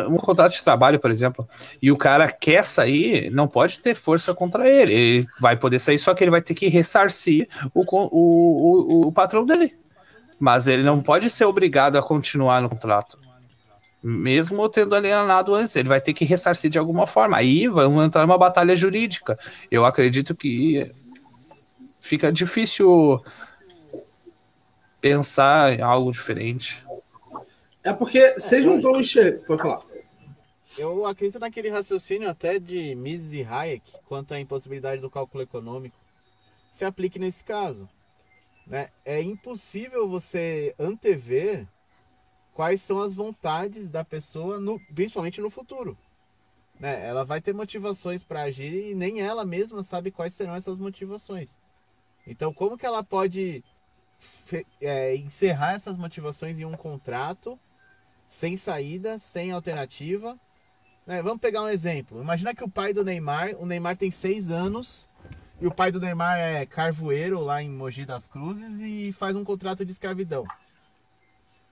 [0.09, 1.47] um contrato de trabalho, por exemplo,
[1.81, 4.93] e o cara quer sair, não pode ter força contra ele.
[4.93, 9.11] Ele vai poder sair, só que ele vai ter que ressarcir o, o, o, o
[9.11, 9.73] patrão dele.
[10.39, 13.17] Mas ele não pode ser obrigado a continuar no contrato.
[14.03, 17.37] Mesmo tendo alienado antes, ele vai ter que ressarcir de alguma forma.
[17.37, 19.37] Aí vamos entrar numa batalha jurídica.
[19.71, 20.91] Eu acredito que
[22.05, 23.19] fica difícil
[25.01, 26.85] pensar em algo diferente.
[27.83, 29.45] É porque vocês não estão enxergando.
[29.45, 29.83] Pode falar.
[30.77, 35.97] Eu acredito naquele raciocínio até de Mises e Hayek quanto à impossibilidade do cálculo econômico
[36.71, 37.89] se aplique nesse caso.
[38.67, 38.89] Né?
[39.03, 41.67] É impossível você antever
[42.53, 45.97] quais são as vontades da pessoa, no- principalmente no futuro.
[46.79, 47.07] Né?
[47.07, 51.57] Ela vai ter motivações para agir e nem ela mesma sabe quais serão essas motivações.
[52.27, 53.63] Então, como que ela pode
[54.81, 57.59] é, encerrar essas motivações em um contrato
[58.25, 60.39] sem saída, sem alternativa?
[61.05, 61.21] né?
[61.21, 62.21] vamos pegar um exemplo.
[62.21, 65.07] Imagina que o pai do Neymar, o Neymar tem seis anos
[65.61, 69.43] e o pai do Neymar é carvoeiro lá em Mogi das Cruzes e faz um
[69.43, 70.45] contrato de escravidão.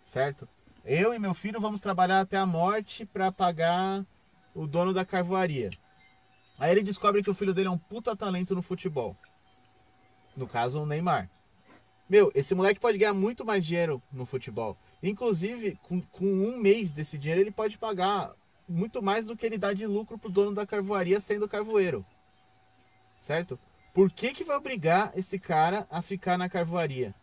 [0.03, 0.47] Certo?
[0.85, 4.05] Eu e meu filho vamos trabalhar até a morte para pagar
[4.53, 5.71] o dono da carvoaria.
[6.59, 9.17] Aí ele descobre que o filho dele é um puta talento no futebol.
[10.35, 11.29] No caso, o Neymar.
[12.09, 14.77] Meu, esse moleque pode ganhar muito mais dinheiro no futebol.
[15.01, 18.33] Inclusive, com, com um mês desse dinheiro, ele pode pagar
[18.67, 22.05] muito mais do que ele dá de lucro pro dono da carvoaria sendo carvoeiro.
[23.17, 23.59] Certo?
[23.93, 27.13] Por que, que vai obrigar esse cara a ficar na carvoaria?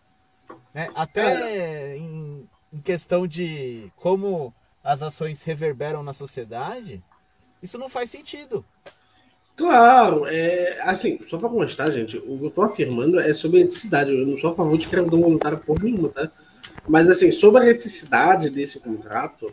[0.72, 0.90] Né?
[0.94, 7.02] Até em, em questão de como as ações reverberam na sociedade,
[7.62, 8.64] isso não faz sentido.
[9.60, 13.60] Claro, é, assim, só para constar, gente, o que eu tô afirmando é sobre a
[13.60, 14.10] eticidade.
[14.10, 16.30] Eu não sou a favor de escravidão voluntária por nenhuma, tá?
[16.88, 19.52] Mas, assim, sobre a eticidade desse contrato,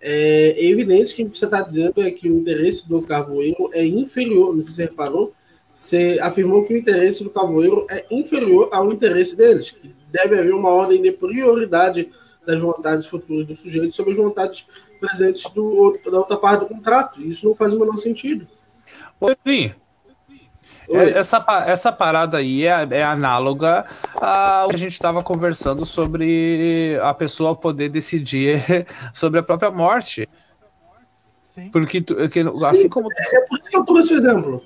[0.00, 3.84] é evidente que o que você está dizendo é que o interesse do carvoeiro é
[3.84, 5.34] inferior, não sei se você reparou,
[5.68, 10.54] você afirmou que o interesse do carvoeiro é inferior ao interesse deles, que deve haver
[10.54, 12.08] uma ordem de prioridade
[12.46, 14.64] das vontades futuras do sujeito sobre as vontades
[14.98, 17.20] presentes do, da outra parte do contrato.
[17.20, 18.48] Isso não faz o menor sentido.
[19.20, 19.74] Oi, Oi.
[21.14, 27.14] Essa, essa parada aí é, é análoga ao que a gente estava conversando sobre a
[27.14, 28.60] pessoa poder decidir
[29.14, 30.28] sobre a própria morte.
[31.44, 31.70] Sim.
[31.70, 33.08] Porque, que, assim como.
[33.12, 34.62] É por isso que eu trouxe o exemplo.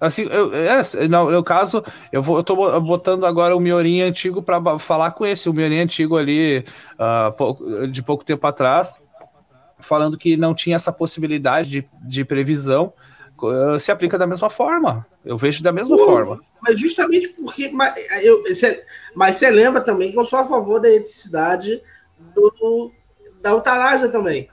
[0.00, 1.82] Assim, eu, é, no, no caso,
[2.12, 5.78] eu, vou, eu tô botando agora o Miorim antigo para falar com esse, o Miorim
[5.78, 6.64] antigo ali,
[6.98, 9.00] uh, de pouco tempo atrás,
[9.78, 12.92] falando que não tinha essa possibilidade de, de previsão,
[13.78, 15.06] se aplica da mesma forma.
[15.24, 16.40] Eu vejo da mesma Pô, forma.
[16.62, 17.68] Mas justamente porque.
[17.68, 18.84] Mas, eu, cê,
[19.14, 21.82] mas você lembra também que eu sou a favor da eticidade
[22.34, 22.92] do,
[23.40, 24.48] da eutanásia também.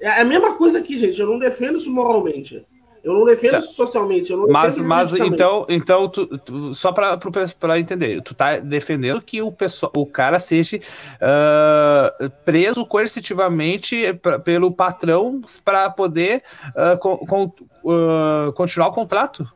[0.00, 1.20] É a mesma coisa aqui, gente.
[1.20, 2.66] Eu não defendo isso moralmente.
[3.02, 3.62] Eu não defendo tá.
[3.62, 4.30] socialmente.
[4.30, 9.42] Eu não mas, mas então, então tu, tu, só para entender, tu tá defendendo que
[9.42, 17.16] o, pessoal, o cara seja uh, preso coercitivamente pra, pelo patrão para poder uh, com,
[17.18, 17.44] com,
[17.84, 19.48] uh, continuar o contrato?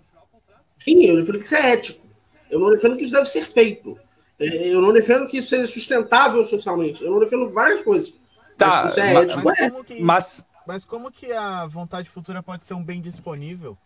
[0.83, 2.07] Sim, eu defendo que isso é ético.
[2.51, 3.97] Eu não defendo que isso deve ser feito.
[4.39, 7.03] É, eu não defendo que isso seja sustentável socialmente.
[7.03, 8.13] Eu não defendo várias coisas.
[8.59, 10.01] Tá, mas, é ético, mas, é.
[10.01, 13.77] mas mas como que a vontade futura pode ser um bem disponível?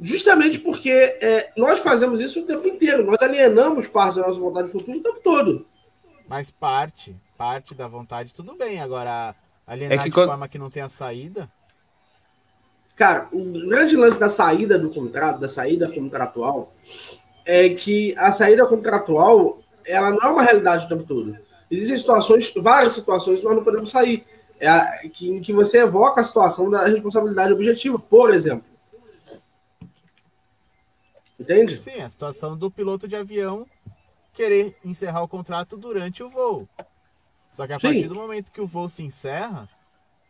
[0.00, 3.04] Justamente porque é, nós fazemos isso o tempo inteiro.
[3.04, 5.66] Nós alienamos parte da nossa vontade futura o tempo todo.
[6.28, 8.80] Mas parte, parte da vontade, tudo bem.
[8.80, 9.34] Agora,
[9.66, 10.28] alienar é que de quando...
[10.28, 11.50] forma que não tem a saída.
[12.96, 16.72] Cara, o grande lance da saída do contrato, da saída contratual,
[17.44, 21.36] é que a saída contratual ela não é uma realidade o tempo todo.
[21.70, 24.24] Existem situações, várias situações que nós não podemos sair
[24.62, 28.64] é a, que, em que você evoca a situação da responsabilidade objetiva, por exemplo.
[31.38, 31.82] Entende?
[31.82, 33.66] Sim, a situação do piloto de avião
[34.32, 36.68] querer encerrar o contrato durante o voo.
[37.50, 37.88] Só que a Sim.
[37.88, 39.68] partir do momento que o voo se encerra,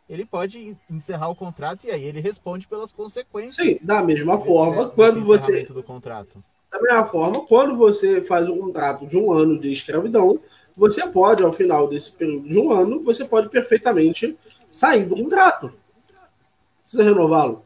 [0.08, 3.76] ele pode encerrar o contrato e aí ele responde pelas consequências.
[3.76, 6.42] Sim, da mesma forma, quando você do contrato.
[6.70, 10.40] Da mesma forma, quando você faz um contrato de um ano de escravidão,
[10.76, 14.36] você pode, ao final desse período de um ano, você pode perfeitamente
[14.70, 15.72] sair do contrato.
[16.82, 17.64] Precisa renová-lo.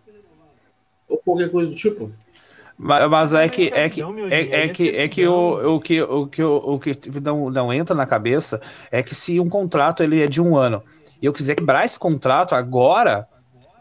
[1.08, 2.10] Ou qualquer coisa do tipo.
[2.78, 6.26] Mas, mas é que é que é, é que é que o, o que o
[6.26, 10.26] que o que não, não entra na cabeça é que se um contrato ele é
[10.26, 10.82] de um ano
[11.22, 13.26] e eu quiser quebrar esse contrato agora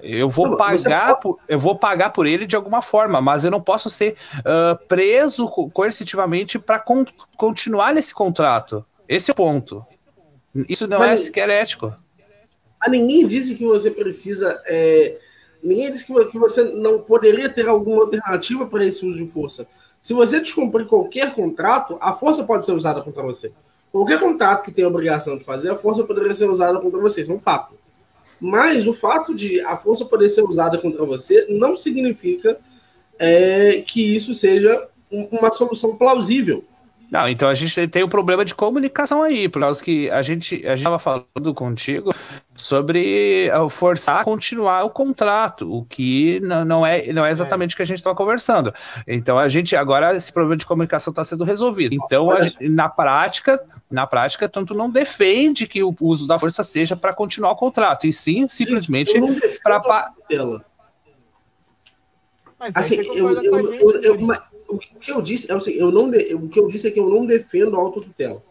[0.02, 1.22] eu vou não, pagar pode...
[1.22, 4.78] por, eu vou pagar por ele de alguma forma, mas eu não posso ser uh,
[4.88, 7.04] preso coercitivamente para con
[7.36, 8.86] continuar nesse contrato.
[9.08, 9.86] Esse é o ponto.
[10.70, 11.96] Isso não é Mas, é sequer ético.
[12.80, 14.62] A ninguém disse que você precisa.
[14.66, 15.18] É,
[15.64, 19.68] ninguém disse que você não poderia ter alguma alternativa para esse uso de força.
[20.00, 23.52] Se você descumprir qualquer contrato, a força pode ser usada contra você.
[23.92, 27.22] Qualquer contrato que tenha obrigação de fazer, a força poderia ser usada contra você.
[27.22, 27.76] Isso é um fato.
[28.40, 32.60] Mas o fato de a força poder ser usada contra você não significa
[33.18, 36.64] é, que isso seja uma solução plausível.
[37.12, 40.66] Não, então a gente tem um problema de comunicação aí, por causa que a gente
[40.68, 42.14] a estava falando contigo
[42.56, 47.74] sobre eh, forçar a continuar o contrato, o que não, não é, não é exatamente
[47.74, 48.74] o que a gente estava conversando.
[49.08, 51.94] Então a gente agora esse problema de comunicação está sendo resolvido.
[51.94, 56.96] Então gente, na prática, na prática, tanto não defende que o uso da força seja
[56.96, 59.14] para continuar o contrato, e sim simplesmente
[59.64, 60.12] para
[62.58, 64.18] Mas assim, eu, eu, eu, eu,
[64.68, 67.00] o que eu disse é o seguinte, eu não, o que eu disse é que
[67.00, 68.42] eu não defendo a autotutela.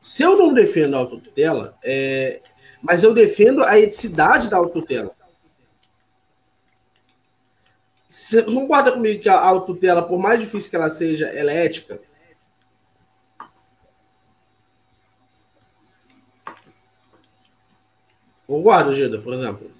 [0.00, 2.40] Se eu não defendo a autotutela, é,
[2.80, 5.14] mas eu defendo a eticidade da autotutela.
[8.08, 12.00] Você concorda comigo que a autotutela, por mais difícil que ela seja, ela é ética?
[18.46, 19.70] Concorda, Gida, por exemplo?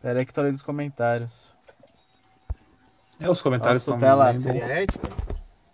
[0.00, 1.51] Peraí que tô lendo os comentários.
[3.22, 3.96] É, os comentários são.
[3.96, 5.08] Tela seria ética?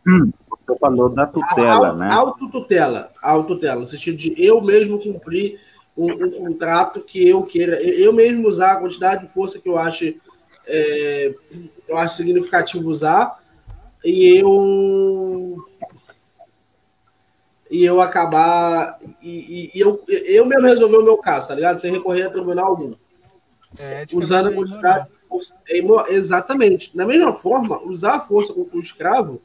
[0.06, 0.30] Hum.
[0.66, 2.08] Você falou da tutela, né?
[2.12, 3.10] Autotutela.
[3.22, 5.58] Autotutela, no sentido de eu mesmo cumprir
[5.96, 9.78] um, um contrato que eu queira, eu mesmo usar a quantidade de força que eu
[9.78, 10.14] acho,
[10.66, 11.34] é,
[11.88, 13.42] eu acho significativo usar,
[14.04, 15.56] e eu
[17.70, 21.80] e eu acabar e, e, e eu, eu mesmo resolver o meu caso, tá ligado?
[21.80, 22.94] Sem recorrer a tribunal algum.
[23.78, 25.54] É, usando a quantidade de força.
[25.68, 26.96] É exatamente.
[26.96, 29.40] Da mesma forma, usar a força contra o escravo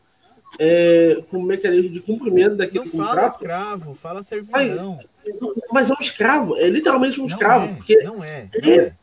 [0.60, 3.32] é, como mecanismo de cumprimento daquele Não fala contrato.
[3.32, 5.00] escravo, fala servidão.
[5.72, 7.66] Mas é um escravo, é literalmente um Não escravo.
[7.66, 8.50] é, porque não é.
[8.62, 8.94] não é.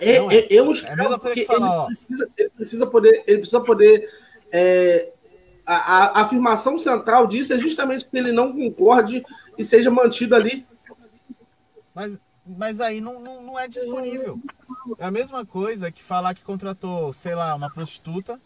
[0.00, 2.86] É, Não é, é um É a escravo coisa porque falar, ele, precisa, ele precisa
[2.86, 4.08] poder, ele precisa poder
[4.52, 5.08] é,
[5.66, 9.22] a, a afirmação central disso é justamente que ele não concorde
[9.58, 10.64] e seja mantido ali.
[11.94, 12.18] Mas,
[12.56, 14.40] mas aí não, não, não é disponível.
[14.98, 18.40] É a mesma coisa que falar que contratou, sei lá, uma prostituta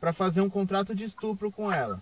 [0.00, 2.00] para fazer um contrato de estupro com ela.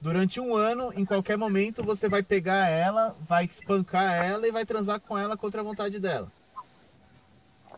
[0.00, 4.64] Durante um ano, em qualquer momento, você vai pegar ela, vai espancar ela e vai
[4.64, 6.30] transar com ela contra a vontade dela.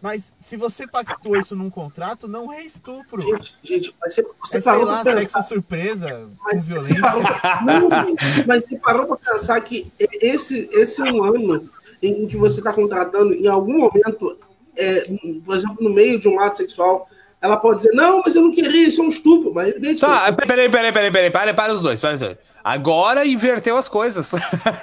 [0.02, 3.20] Mas se você pactuou isso num contrato, não é estupro.
[3.22, 7.02] Gente, gente, mas você, você É, sei parou lá, para sexo surpresa, Mas você, violência.
[7.02, 7.88] parou, não,
[8.46, 11.68] mas você parou para pensar que esse, esse um ano
[12.02, 14.38] em que você está contratando, em algum momento,
[14.76, 15.06] é,
[15.44, 17.08] por exemplo, no meio de um ato sexual,
[17.42, 19.52] ela pode dizer, não, mas eu não queria, isso é um estupro.
[19.54, 20.46] Mas evidente que é um Tá, estupro.
[20.46, 22.36] peraí, peraí, peraí, peraí, para, para os dois, para os dois.
[22.62, 24.32] Agora inverteu as coisas.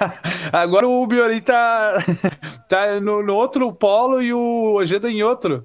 [0.52, 2.04] Agora o Biori tá,
[2.68, 5.64] tá no, no outro polo e o Ojeda em outro.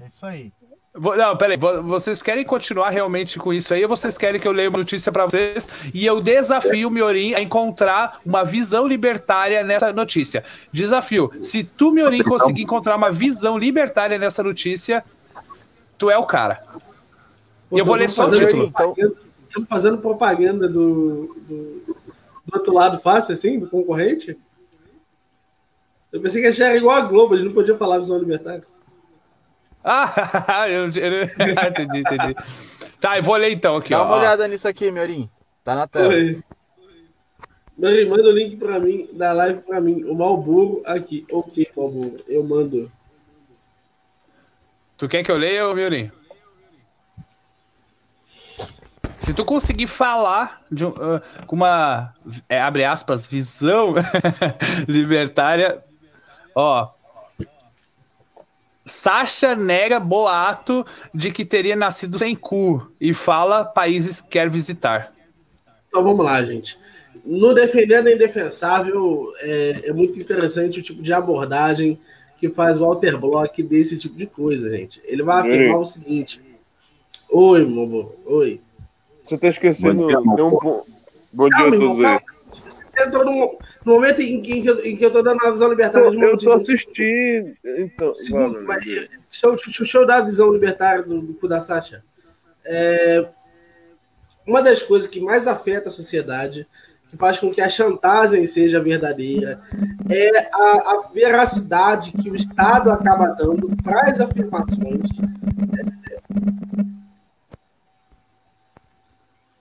[0.00, 0.52] É isso aí.
[0.96, 4.52] Não, peraí, vo- vocês querem continuar realmente com isso aí ou vocês querem que eu
[4.52, 9.64] leia uma notícia pra vocês e eu desafio o Miorim a encontrar uma visão libertária
[9.64, 10.44] nessa notícia?
[10.72, 15.04] Desafio, se tu, Miorim, conseguir encontrar uma visão libertária nessa notícia,
[15.98, 16.62] tu é o cara.
[17.72, 18.70] E eu vou ler só o título.
[18.70, 19.16] propaganda-
[19.48, 21.96] Estamos fazendo propaganda do, do, do
[22.52, 24.36] outro lado fácil, assim, do concorrente?
[26.12, 28.62] Eu pensei que era igual a Globo, a gente não podia falar visão libertária.
[29.84, 31.24] Ah, eu, eu-
[31.68, 32.36] entendi, entendi.
[32.98, 34.06] Tá, eu vou ler então aqui, Dá ó.
[34.06, 35.28] uma olhada nisso aqui, Miorim.
[35.62, 36.08] Tá na tela.
[36.08, 36.42] Oi.
[37.76, 40.04] Mãe, manda o link pra mim, da live pra mim.
[40.04, 41.26] O Malboro aqui.
[41.30, 42.90] Ok, Malboro, eu mando.
[44.96, 46.10] Tu quer que eu leia, Miorim?
[49.18, 52.14] Se tu conseguir falar de ah, com uma,
[52.48, 53.94] é, abre aspas, visão
[54.86, 55.82] libertária,
[56.54, 56.90] ó.
[58.84, 65.12] Sasha nega boato de que teria nascido sem cu e fala países que quer visitar.
[65.88, 66.78] Então vamos lá, gente.
[67.24, 71.98] No Defendendo a Indefensável, é, é muito interessante o tipo de abordagem
[72.38, 75.00] que faz o Walter Block desse tipo de coisa, gente.
[75.04, 76.42] Ele vai afirmar o seguinte.
[77.30, 78.16] Oi, meu amor.
[78.26, 78.60] Oi.
[79.24, 80.02] Você tá esquecendo.
[80.02, 80.82] Bom dia, um
[81.32, 82.20] Bom dia a Calma, irmão, todos aí.
[83.02, 85.50] Entrou no, no momento em que, em que eu, em que eu tô dando a
[85.50, 87.54] visão libertária de uma Eu tô assistindo.
[87.64, 88.80] Então, Segundo, mas, vai.
[88.80, 92.02] deixa, eu, deixa eu- deixa eu dar a visão libertária do, do cu da Sasha.
[92.64, 93.26] É,
[94.46, 96.66] uma das coisas que mais afeta a sociedade,
[97.10, 99.60] que faz com que a chantagem seja verdadeira,
[100.10, 105.00] é a, a veracidade que o Estado acaba dando para as afirmações.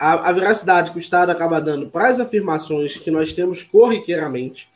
[0.03, 4.67] A, a veracidade que o Estado acaba dando para as afirmações que nós temos corriqueiramente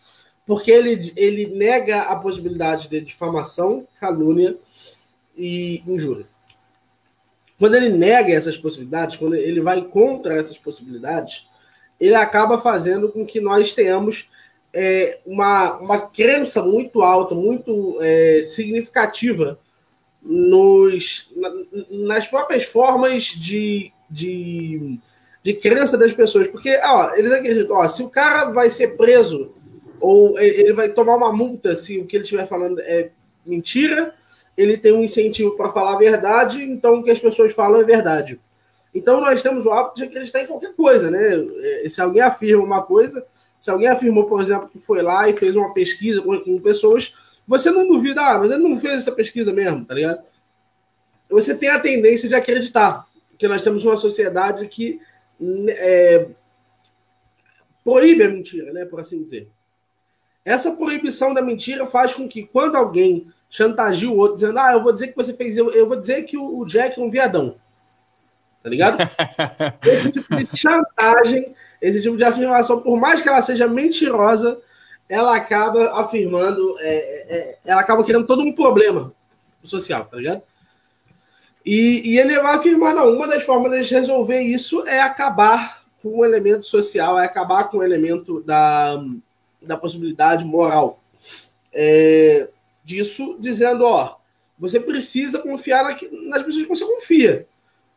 [0.48, 4.56] porque ele, ele nega a possibilidade de difamação, calúnia
[5.36, 6.26] e injúria.
[7.60, 11.46] Quando ele nega essas possibilidades, quando ele vai contra essas possibilidades,
[12.00, 14.30] ele acaba fazendo com que nós tenhamos
[14.74, 19.60] é, uma, uma crença muito alta, muito é, significativa
[20.22, 21.52] nos, na-
[22.08, 24.98] nas próprias formas de, de,
[25.48, 26.50] de crença das pessoas.
[26.50, 29.54] Porque ó, eles acreditam, ó, se o cara vai ser preso
[29.98, 33.12] ou ele vai tomar uma multa se o que ele estiver falando é
[33.46, 34.14] mentira,
[34.58, 37.86] ele tem um incentivo para falar a verdade, então o que as pessoas falam é
[37.86, 38.38] verdade.
[38.94, 41.36] Então nós temos o hábito de acreditar em qualquer coisa, né?
[41.86, 43.26] Eh, Se alguém afirma uma coisa,
[43.62, 47.14] se alguém afirmou, por exemplo, que foi lá e fez uma pesquisa com pessoas,
[47.48, 50.22] você não duvida, ah, mas ele não fez essa pesquisa mesmo, tá ligado?
[51.30, 55.00] Você tem a tendência de acreditar, porque nós temos uma sociedade que
[55.70, 56.28] é,
[57.84, 59.50] proíbe a mentira, né, por assim dizer.
[60.44, 64.84] Essa proibição da mentira faz com que quando alguém chantageia o outro, dizendo, ah, eu
[64.84, 67.10] vou dizer que você fez, eu, eu vou dizer que o, o Jack é um
[67.10, 67.56] viadão.
[68.62, 68.98] Tá ligado?
[69.86, 74.58] esse tipo de chantagem, esse tipo de afirmação, por mais que ela seja mentirosa,
[75.08, 79.14] ela acaba afirmando, é, é, ela acaba criando todo um problema
[79.64, 80.44] social, tá ligado?
[81.68, 86.20] E, e ele vai afirmar, não, uma das formas de resolver isso é acabar com
[86.20, 89.04] o elemento social, é acabar com o elemento da,
[89.62, 91.04] da possibilidade moral.
[91.74, 92.48] É,
[92.86, 94.16] disso, dizendo, ó,
[94.58, 95.90] você precisa confiar na,
[96.30, 97.46] nas pessoas que você confia,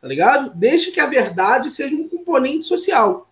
[0.01, 0.51] tá ligado?
[0.53, 3.25] Deixe que a verdade seja um componente social,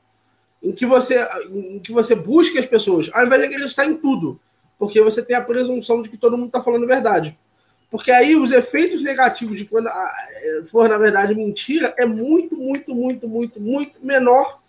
[0.64, 1.22] em que você,
[1.52, 4.40] em que você busque as pessoas, ao invés de acreditar em tudo,
[4.78, 7.38] porque você tem a presunção de que todo mundo está falando verdade.
[7.90, 10.14] Porque aí os efeitos negativos de quando ah,
[10.66, 14.62] for, na verdade, mentira é muito, muito, muito, muito, muito menor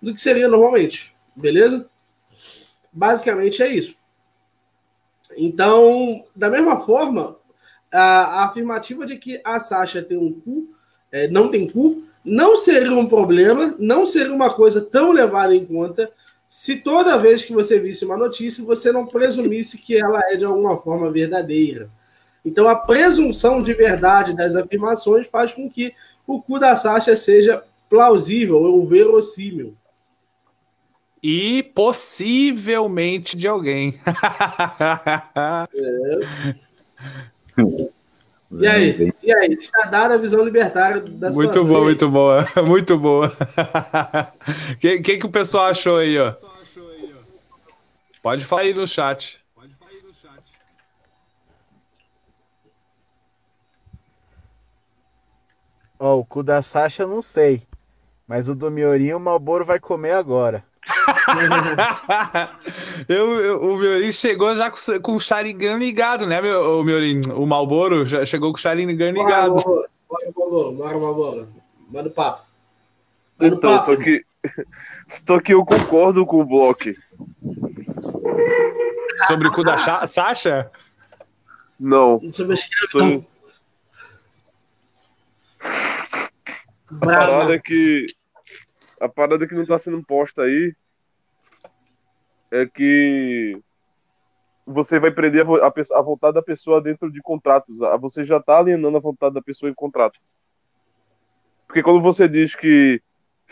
[0.00, 1.14] do que seria normalmente.
[1.34, 1.88] Beleza?
[2.92, 3.96] Basicamente é isso.
[5.36, 7.36] Então, da mesma forma,
[7.90, 10.68] a, a afirmativa de que a Sasha tem um cu,
[11.10, 15.64] é, não tem cu, não seria um problema, não seria uma coisa tão levada em
[15.64, 16.10] conta
[16.50, 20.44] se toda vez que você visse uma notícia, você não presumisse que ela é de
[20.44, 21.88] alguma forma verdadeira.
[22.44, 25.92] Então, a presunção de verdade das afirmações faz com que
[26.26, 29.74] o cu da Sasha seja plausível ou verossímil.
[31.22, 33.94] E possivelmente de alguém.
[35.74, 36.54] é.
[38.52, 39.12] E aí?
[39.22, 39.52] E aí?
[39.52, 41.64] Está dada a visão libertária da Muito situação.
[41.64, 42.48] boa, muito boa.
[42.66, 43.30] Muito boa.
[44.72, 46.32] O que, que, que o pessoal achou aí, ó?
[48.22, 49.40] Pode falar aí no chat.
[56.02, 57.60] Ó, oh, o cu da Sasha eu não sei.
[58.26, 60.64] Mas o do Miorinho o Malboro vai comer agora.
[63.06, 67.20] eu, eu, o Miorin chegou já com, com o Sharingan ligado, né, meu, o Miorin?
[67.34, 69.56] O Malboro já chegou com o Sharingan ligado.
[69.56, 69.88] Bora,
[70.34, 71.48] Malboro, bora, Malboro.
[71.90, 72.46] Manda o papo.
[73.38, 73.92] Manda então, papo.
[73.92, 74.24] Só que,
[75.26, 76.96] só que eu concordo com o Block.
[79.26, 79.76] Sobre o cu da
[80.06, 80.70] Sasha?
[81.78, 82.22] Não.
[82.32, 82.56] Sobre
[86.90, 88.06] A parada que.
[89.00, 90.74] A parada que não tá sendo posta aí
[92.50, 93.58] é que
[94.66, 97.76] você vai prender a, a, a vontade da pessoa dentro de contratos.
[98.00, 100.18] Você já tá alienando a vontade da pessoa em contrato.
[101.66, 103.00] Porque quando você diz que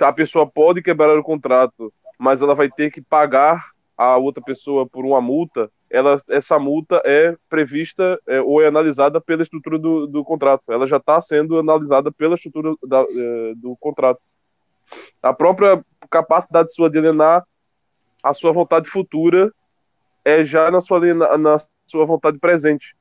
[0.01, 4.86] a pessoa pode quebrar o contrato, mas ela vai ter que pagar a outra pessoa
[4.86, 10.07] por uma multa, ela, essa multa é prevista é, ou é analisada pela estrutura do,
[10.07, 10.62] do contrato.
[10.70, 14.20] Ela já está sendo analisada pela estrutura da, é, do contrato.
[15.22, 17.45] A própria capacidade sua de alienar
[18.22, 19.53] a sua vontade futura
[20.24, 21.01] é já na sua,
[21.39, 22.95] na sua vontade presente.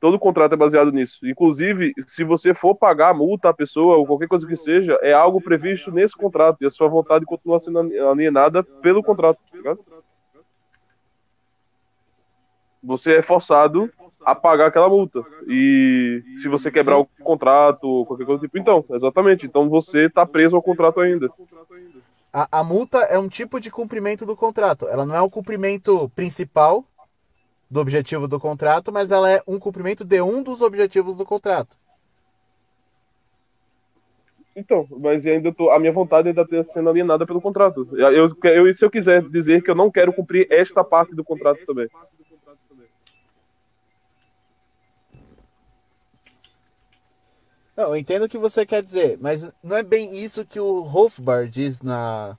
[0.00, 1.24] Todo contrato é baseado nisso.
[1.24, 5.12] Inclusive, se você for pagar a multa à pessoa ou qualquer coisa que seja, é
[5.12, 6.58] algo previsto nesse contrato.
[6.60, 7.78] E a sua vontade continua sendo
[8.10, 9.38] alienada pelo contrato.
[9.62, 9.76] Tá
[12.82, 13.90] você é forçado
[14.24, 15.24] a pagar aquela multa.
[15.46, 19.46] E se você quebrar o contrato, qualquer coisa do tipo, então, exatamente.
[19.46, 21.30] Então você está preso ao contrato ainda.
[22.32, 24.88] A, a multa é um tipo de cumprimento do contrato.
[24.88, 26.84] Ela não é o cumprimento principal
[27.70, 31.74] do objetivo do contrato, mas ela é um cumprimento de um dos objetivos do contrato.
[34.54, 37.88] Então, mas ainda tô, a minha vontade ainda está sendo alienada pelo contrato.
[37.92, 41.64] Eu, eu, se eu quiser dizer que eu não quero cumprir esta parte do contrato
[41.64, 41.88] também.
[47.76, 50.84] Não, eu entendo o que você quer dizer, mas não é bem isso que o
[50.84, 52.36] Hofbar diz na.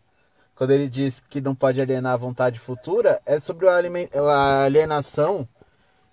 [0.56, 5.48] Quando ele diz que não pode alienar a vontade futura, é sobre a alienação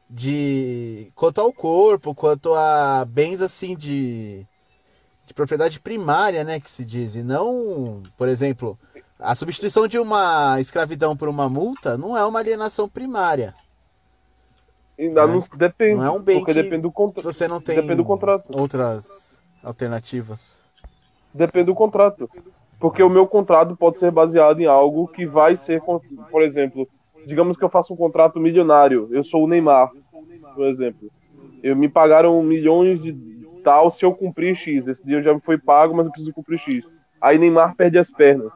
[0.08, 1.08] de.
[1.14, 4.46] quanto ao corpo, quanto a bens assim de.
[5.26, 6.58] de propriedade primária, né?
[6.58, 7.14] Que se diz.
[7.14, 8.78] E não, por exemplo,
[9.18, 13.54] a substituição de uma escravidão por uma multa não é uma alienação primária.
[15.00, 15.94] Ainda não, é, depende.
[15.94, 17.24] Não é um bem porque que depende do contrato.
[17.24, 18.44] Você não tem depende do contrato.
[18.56, 20.62] outras alternativas.
[21.32, 22.28] Depende do contrato.
[22.78, 25.82] Porque o meu contrato pode ser baseado em algo que vai ser,
[26.30, 26.88] por exemplo,
[27.26, 29.08] digamos que eu faço um contrato milionário.
[29.10, 29.90] Eu sou o Neymar,
[30.54, 31.10] por exemplo.
[31.62, 33.12] Eu me pagaram milhões de
[33.64, 34.86] tal se eu cumprir X.
[34.86, 36.86] Esse dia já me foi pago, mas eu preciso cumprir X.
[37.20, 38.52] Aí Neymar perde as pernas.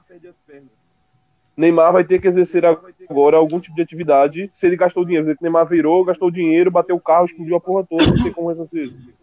[1.57, 5.37] Neymar vai ter que exercer agora algum tipo de atividade se ele gastou dinheiro.
[5.37, 8.49] Que Neymar virou, gastou dinheiro, bateu o carro, explodiu a porra toda, não sei como
[8.49, 9.15] ressarcir isso.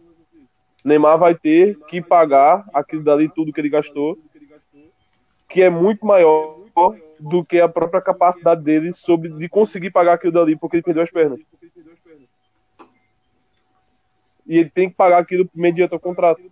[0.84, 4.18] Neymar vai ter que pagar aquilo dali, tudo que ele gastou,
[5.48, 6.60] que é muito maior
[7.20, 11.02] do que a própria capacidade dele sobre de conseguir pagar aquilo dali, porque ele perdeu
[11.02, 11.38] as pernas.
[14.46, 16.42] E ele tem que pagar aquilo mediante o contrato.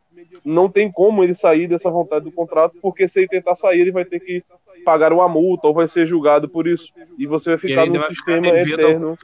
[0.44, 3.90] Não tem como ele sair dessa vontade do contrato, porque se ele tentar sair, ele
[3.90, 4.44] vai ter que
[4.84, 6.92] pagar uma multa ou vai ser julgado por isso.
[7.18, 9.18] E você vai ficar num sistema ficar eterno.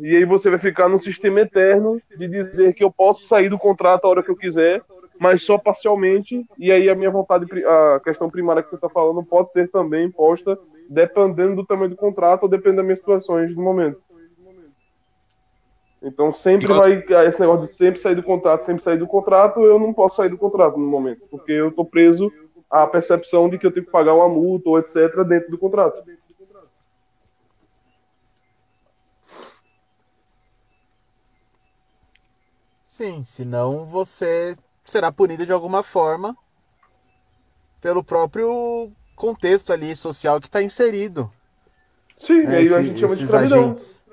[0.00, 3.58] E aí você vai ficar num sistema eterno de dizer que eu posso sair do
[3.58, 4.82] contrato a hora que eu quiser,
[5.18, 6.44] mas só parcialmente.
[6.58, 10.06] E aí a minha vontade, a questão primária que você está falando, pode ser também
[10.06, 10.58] imposta
[10.88, 14.02] dependendo do tamanho do contrato ou dependendo das minhas situações no momento.
[16.02, 19.78] Então sempre vai esse negócio de sempre sair do contrato, sempre sair do contrato, eu
[19.78, 22.30] não posso sair do contrato no momento, porque eu estou preso
[22.70, 24.94] à percepção de que eu tenho que pagar uma multa ou etc
[25.26, 26.02] dentro do contrato.
[32.86, 36.36] Sim, senão você será punido de alguma forma
[37.80, 41.28] pelo próprio contexto ali social que está inserido.
[42.18, 43.58] Sim, é, aí esse, a gente chama de escravidão.
[43.58, 44.04] Agentes.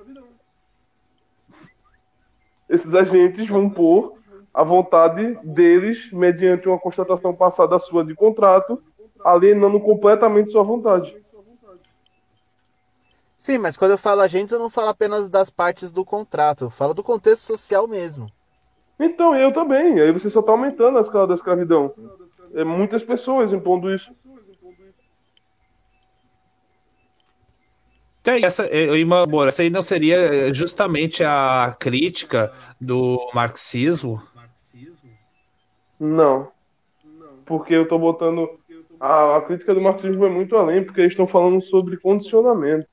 [2.68, 4.18] Esses agentes vão pôr
[4.54, 8.82] a vontade deles, mediante uma constatação passada sua de contrato,
[9.24, 11.16] alienando completamente sua vontade.
[13.38, 16.70] Sim, mas quando eu falo agentes, eu não falo apenas das partes do contrato, eu
[16.70, 18.32] falo do contexto social mesmo.
[19.00, 20.00] Então, eu também.
[20.00, 21.92] Aí você só está aumentando a escala da escravidão.
[22.54, 24.12] É muitas pessoas impondo isso.
[28.22, 34.22] Tem essa, Imabora, essa aí não seria justamente a crítica do marxismo?
[36.02, 36.48] Não.
[37.46, 38.50] Porque eu estou botando.
[39.00, 42.88] A, a crítica do marxismo é muito além, porque eles estão falando sobre condicionamento.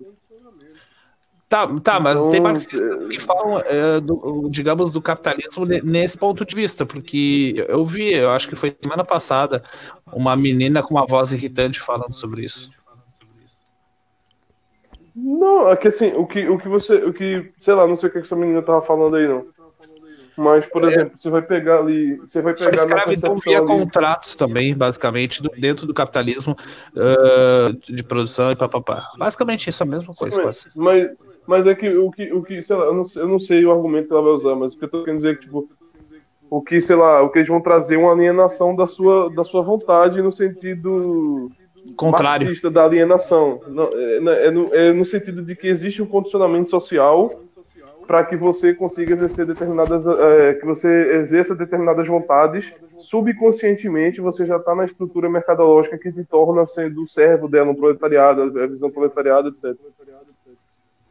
[1.49, 6.45] Tá, tá, mas então, tem marxistas que falam, é, do, digamos, do capitalismo nesse ponto
[6.45, 9.63] de vista, porque eu vi, eu acho que foi semana passada,
[10.13, 12.71] uma menina com uma voz irritante falando sobre isso.
[15.17, 18.11] Não, é que assim, o que, o que você, o que, sei lá, não sei
[18.11, 19.47] o que essa menina tava falando aí, não.
[20.39, 20.93] Mas, por é.
[20.93, 22.17] exemplo, você vai pegar ali.
[22.19, 23.67] Você vai pegar escravidão via ali...
[23.67, 26.57] contratos também, basicamente, do, dentro do capitalismo
[26.95, 29.09] uh, de produção e papapá.
[29.19, 30.53] Basicamente isso é a mesma coisa.
[30.53, 31.11] Sim, mas,
[31.45, 33.73] mas é que o que, o que sei lá, eu não, eu não sei o
[33.73, 35.69] argumento que ela vai usar, mas o que eu tô querendo dizer é que, tipo,
[36.49, 39.43] o que, sei lá, o que eles vão trazer é uma alienação da sua, da
[39.43, 41.51] sua vontade no sentido
[41.97, 43.61] contrário marxista da alienação.
[43.67, 47.43] Não, é, é, no, é no sentido de que existe um condicionamento social
[48.09, 54.57] para que você consiga exercer determinadas, é, que você exerça determinadas vontades, subconscientemente você já
[54.57, 59.51] está na estrutura mercadológica que te torna sendo servo dela, um proletariado, a visão proletariada,
[59.51, 59.77] etc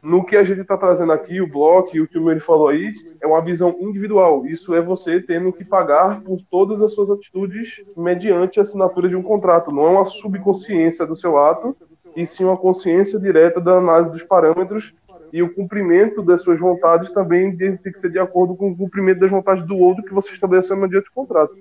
[0.02, 2.68] no que a gente está trazendo aqui, o bloco e o que o Mary falou
[2.68, 4.46] aí, é uma visão individual.
[4.46, 9.16] Isso é você tendo que pagar por todas as suas atitudes mediante a assinatura de
[9.16, 9.72] um contrato.
[9.72, 11.76] Não é uma subconsciência do seu ato,
[12.14, 14.94] e sim uma consciência direta da análise dos parâmetros
[15.32, 19.20] e o cumprimento das suas vontades também tem que ser de acordo com o cumprimento
[19.20, 21.54] das vontades do outro que você estabeleceu mediante o contrato.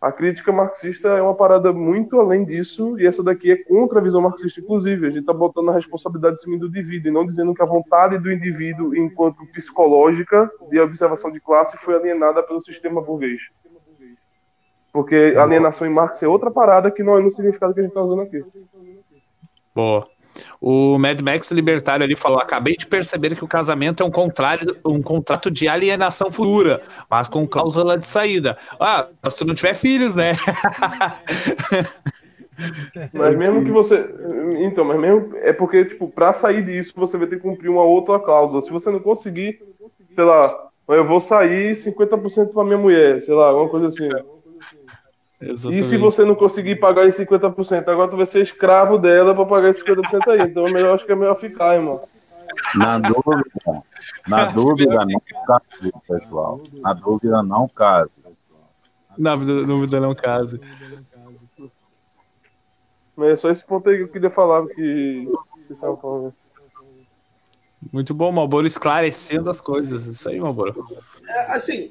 [0.00, 4.02] A crítica marxista é uma parada muito além disso, e essa daqui é contra a
[4.02, 5.06] visão marxista, inclusive.
[5.06, 7.66] A gente está botando a responsabilidade em cima do indivíduo, e não dizendo que a
[7.66, 13.40] vontade do indivíduo, enquanto psicológica, de observação de classe, foi alienada pelo sistema burguês.
[14.92, 17.92] Porque alienação em Marx é outra parada que não é no significado que a gente
[17.92, 18.44] está usando aqui.
[19.74, 20.08] Boa.
[20.60, 24.76] O Mad Max Libertário ali falou: acabei de perceber que o casamento é um, contrário,
[24.84, 28.56] um contrato de alienação futura, mas com cláusula de saída.
[28.80, 30.32] Ah, se tu não tiver filhos, né?
[33.12, 34.08] Mas mesmo que você.
[34.60, 35.36] Então, mas mesmo.
[35.42, 38.62] É porque, tipo, pra sair disso, você vai ter que cumprir uma outra cláusula.
[38.62, 39.60] Se você não conseguir,
[40.14, 44.08] sei lá, eu vou sair 50% pra minha mulher, sei lá, alguma coisa assim.
[45.40, 45.80] Exatamente.
[45.80, 49.44] E se você não conseguir pagar esses 50%, agora tu vai ser escravo dela para
[49.44, 50.42] pagar esses 50% aí.
[50.42, 52.02] Então é melhor, acho que é melhor ficar, irmão.
[52.74, 53.82] Na dúvida,
[54.26, 56.60] na dúvida não case, pessoal.
[56.72, 58.10] Na dúvida não case.
[59.18, 60.60] Na dúvida não case.
[63.14, 65.26] Mas é só esse ponto aí que eu queria falar que
[67.92, 70.06] Muito bom, Malboro esclarecendo as coisas.
[70.06, 70.86] Isso aí, Malboro.
[71.26, 71.90] É, assim,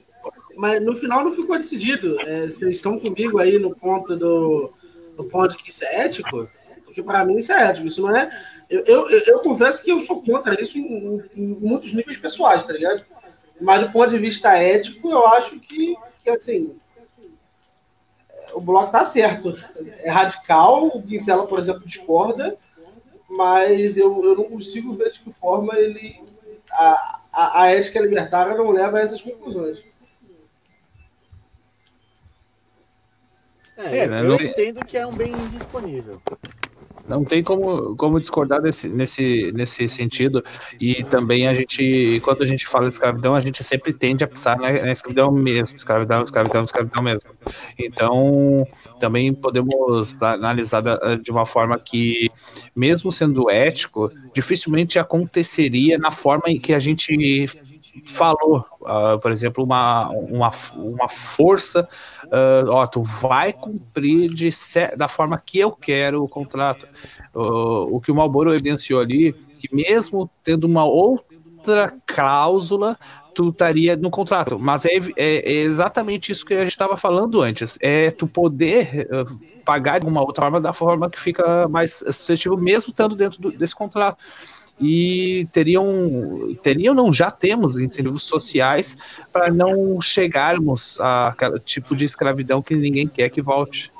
[0.55, 2.19] mas no final não ficou decidido.
[2.21, 4.73] É, vocês estão comigo aí no ponto do
[5.17, 6.49] no ponto que isso é ético?
[6.83, 7.87] Porque para mim isso é ético.
[7.87, 8.29] Isso não é.
[8.69, 12.73] Eu, eu, eu, confesso que eu sou contra isso em, em, muitos níveis pessoais, tá
[12.73, 13.05] ligado?
[13.61, 16.75] Mas do ponto de vista ético, eu acho que, que assim.
[18.53, 19.57] O bloco tá certo.
[19.99, 22.57] É radical, o Pincela, por exemplo, discorda,
[23.29, 26.23] mas eu, eu não consigo ver de que forma ele.
[26.71, 29.79] A, a, a ética libertária não leva a essas conclusões.
[33.77, 34.21] É, é né?
[34.21, 34.41] eu não...
[34.41, 36.21] entendo que é um bem indisponível.
[37.07, 40.43] Não tem como, como discordar desse, nesse, nesse sentido.
[40.79, 44.27] E também a gente, quando a gente fala de escravidão, a gente sempre tende a
[44.27, 47.29] pensar na, na escravidão mesmo, escravidão, escravidão, escravidão mesmo.
[47.77, 48.67] Então,
[48.99, 50.81] também podemos analisar
[51.21, 52.31] de uma forma que,
[52.75, 57.47] mesmo sendo ético, dificilmente aconteceria na forma em que a gente
[58.03, 61.87] falou, uh, por exemplo, uma, uma, uma força,
[62.25, 64.49] uh, ó, tu vai cumprir de
[64.97, 66.87] da forma que eu quero o contrato.
[67.33, 72.97] Uh, o que o Malboro evidenciou ali, que mesmo tendo uma outra cláusula,
[73.33, 74.57] tu estaria no contrato.
[74.57, 77.77] Mas é, é, é exatamente isso que a gente estava falando antes.
[77.81, 82.57] É tu poder uh, pagar de uma outra forma, da forma que fica mais suscetível,
[82.57, 84.23] mesmo estando dentro do, desse contrato
[84.79, 88.97] e teriam, teriam não já temos incentivos sociais
[89.31, 93.91] para não chegarmos a aquele tipo de escravidão que ninguém quer que volte.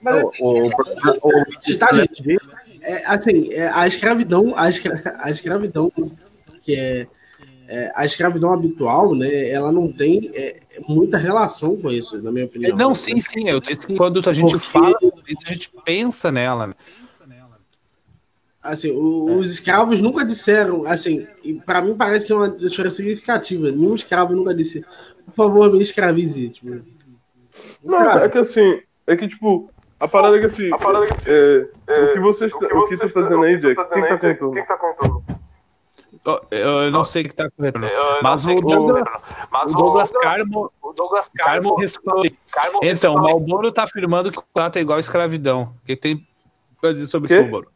[0.00, 0.72] Mas assim, o, o,
[3.06, 5.90] assim, é, a escravidão, a, escra, a escravidão
[6.62, 7.06] que é,
[7.68, 12.44] é, a escravidão habitual, né, ela não tem é, muita relação com isso, na minha
[12.44, 12.76] opinião.
[12.76, 13.48] Não, sim, sim.
[13.48, 13.60] Eu,
[13.96, 14.66] quando a gente Porque...
[14.66, 14.96] fala,
[15.44, 16.76] a gente pensa nela.
[18.66, 21.26] Assim, o, os escravos nunca disseram, assim,
[21.64, 23.70] para mim parece uma diferença significativa.
[23.70, 24.84] Nenhum escravo nunca disse,
[25.26, 26.48] por favor, me escravize.
[26.48, 26.82] Tipo,
[27.84, 28.24] não, cara.
[28.26, 31.30] é que assim, é que tipo, a parada é que assim, a parada é que,
[31.30, 34.18] é, é, o que você está, o que você está dizendo aí, Jack, quem tá
[34.18, 34.52] contando?
[34.52, 35.24] Quem tá contando?
[36.50, 37.78] Eu não sei o que está correto,
[38.20, 39.04] mas o Douglas,
[39.48, 42.32] mas o Douglas Carmo, o Douglas Carmo respondeu.
[42.82, 45.74] Então, o Malboro está afirmando que o contrato é igual à escravidão.
[45.82, 46.26] O que tem
[46.80, 47.68] para dizer sobre isso, Malboro?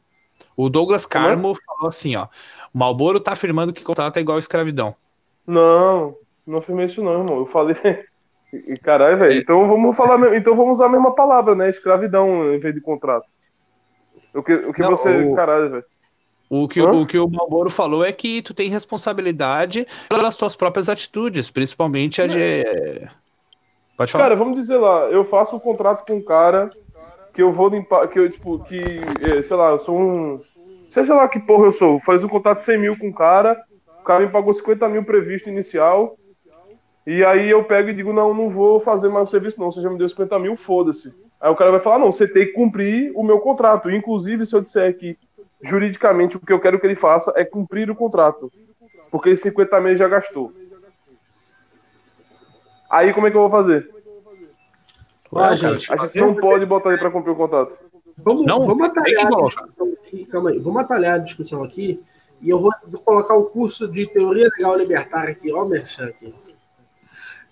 [0.60, 2.26] O Douglas Carmo falou assim, ó.
[2.72, 4.94] O Malboro tá afirmando que contrato é igual escravidão.
[5.46, 6.14] Não,
[6.46, 7.38] não afirmei isso não, irmão.
[7.38, 7.76] Eu falei.
[8.82, 9.40] Caralho, velho.
[9.40, 10.36] Então vamos falar.
[10.36, 11.70] Então vamos usar a mesma palavra, né?
[11.70, 13.24] Escravidão em vez de contrato.
[14.34, 15.24] O que, o que não, você.
[15.24, 15.34] O...
[15.34, 15.84] Caralho, velho.
[16.50, 20.88] O que, o que o Malboro falou é que tu tem responsabilidade pelas tuas próprias
[20.88, 23.08] atitudes, principalmente a de.
[23.96, 24.24] Pode falar.
[24.24, 26.70] Cara, vamos dizer lá, eu faço um contrato com um cara
[27.32, 28.80] que eu vou limpar, que eu, tipo, que,
[29.22, 30.40] é, sei lá, eu sou um.
[30.90, 33.56] Seja lá que porra eu sou, faz um contato de 100 mil com o cara,
[34.00, 36.16] o cara me pagou 50 mil previsto inicial,
[37.06, 39.80] e aí eu pego e digo, não, não vou fazer mais o serviço não, você
[39.80, 41.14] já me deu 50 mil, foda-se.
[41.40, 44.54] Aí o cara vai falar, não, você tem que cumprir o meu contrato, inclusive se
[44.54, 45.16] eu disser que
[45.62, 48.52] juridicamente o que eu quero que ele faça é cumprir o contrato,
[49.12, 50.52] porque 50 mil já gastou.
[52.90, 53.88] Aí como é que eu vou fazer?
[55.36, 57.78] Ah, gente, a gente não pode botar aí para cumprir o contrato.
[58.24, 62.00] Vamos, não, vamos atalhar a discussão aqui, calma aí, vamos atalhar a discussão aqui
[62.40, 66.34] e eu vou, vou colocar o curso de Teoria Legal Libertária aqui, ó, Merchan aqui.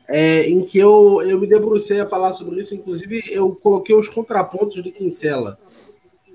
[0.07, 4.09] É, em que eu, eu me debrucei a falar sobre isso, inclusive eu coloquei os
[4.09, 5.59] contrapontos de Kinsella.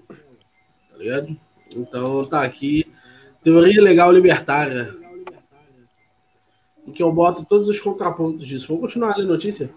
[0.08, 1.36] Tá ligado?
[1.76, 2.86] Então tá aqui,
[3.44, 4.96] Teoria Legal Libertária.
[6.86, 8.68] Em que eu boto todos os contrapontos disso.
[8.68, 9.74] Vamos continuar a notícia?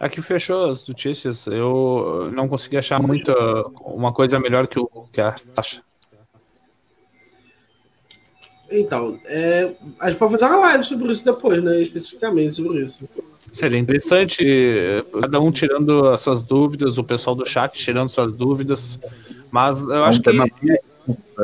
[0.00, 1.46] Aqui fechou as notícias.
[1.46, 3.34] Eu não consegui achar muita
[3.80, 5.82] uma coisa melhor que, o, que a taxa.
[8.70, 11.80] Então, é, a gente pode fazer uma live sobre isso depois, né?
[11.80, 13.08] Especificamente sobre isso.
[13.50, 14.44] Seria interessante,
[15.22, 18.98] cada um tirando as suas dúvidas, o pessoal do chat tirando suas dúvidas.
[19.50, 20.30] Mas eu acho que.
[20.30, 20.80] É,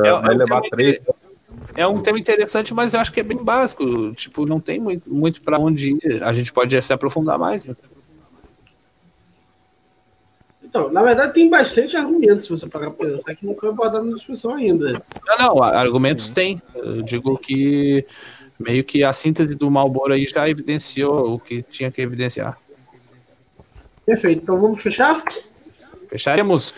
[0.03, 0.99] é, é, um levar três.
[1.75, 4.13] é um tema interessante, mas eu acho que é bem básico.
[4.13, 6.23] Tipo, não tem muito, muito para onde ir.
[6.23, 7.65] A gente pode se aprofundar mais.
[7.65, 7.75] Né?
[10.75, 14.03] Então, na verdade, tem bastante argumentos, se você parar para pensar, que não foi abordado
[14.03, 15.01] na discussão ainda.
[15.25, 16.61] Não, não, argumentos tem.
[16.75, 18.05] Eu digo que
[18.59, 22.57] meio que a síntese do Malboro aí já evidenciou o que tinha que evidenciar.
[24.05, 25.23] Perfeito, então vamos fechar?
[26.09, 26.73] Fecharemos.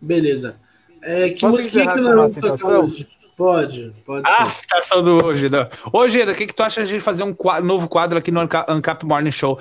[0.00, 0.56] Beleza.
[1.00, 2.92] É, que Posso encerrar que com uma citação?
[3.36, 5.48] Pode, pode ah, a citação do hoje.
[5.92, 9.06] Hoje, o que, que tu acha de gente fazer um novo quadro aqui no Ancap
[9.06, 9.60] Morning Show?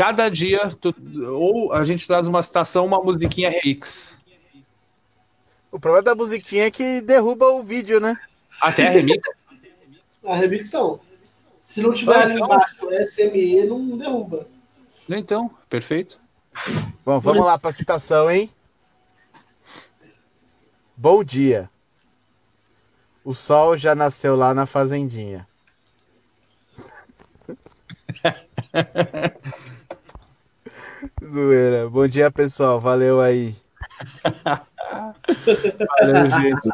[0.00, 0.94] Cada dia, tu,
[1.28, 4.16] ou a gente traz uma citação, uma musiquinha remix.
[5.70, 8.18] O problema da musiquinha é que derruba o vídeo, né?
[8.62, 9.22] Até a remix?
[10.24, 11.00] a remix não.
[11.60, 12.46] Se não tiver ali então...
[12.46, 14.46] embaixo SME, não derruba.
[15.06, 16.18] Então, perfeito.
[17.04, 18.50] Bom, vamos lá para a citação, hein?
[20.96, 21.68] Bom dia.
[23.22, 25.46] O sol já nasceu lá na fazendinha.
[31.26, 31.88] Zoeira.
[31.88, 32.80] Bom dia, pessoal.
[32.80, 33.54] Valeu aí.
[36.00, 36.68] Valeu, gente.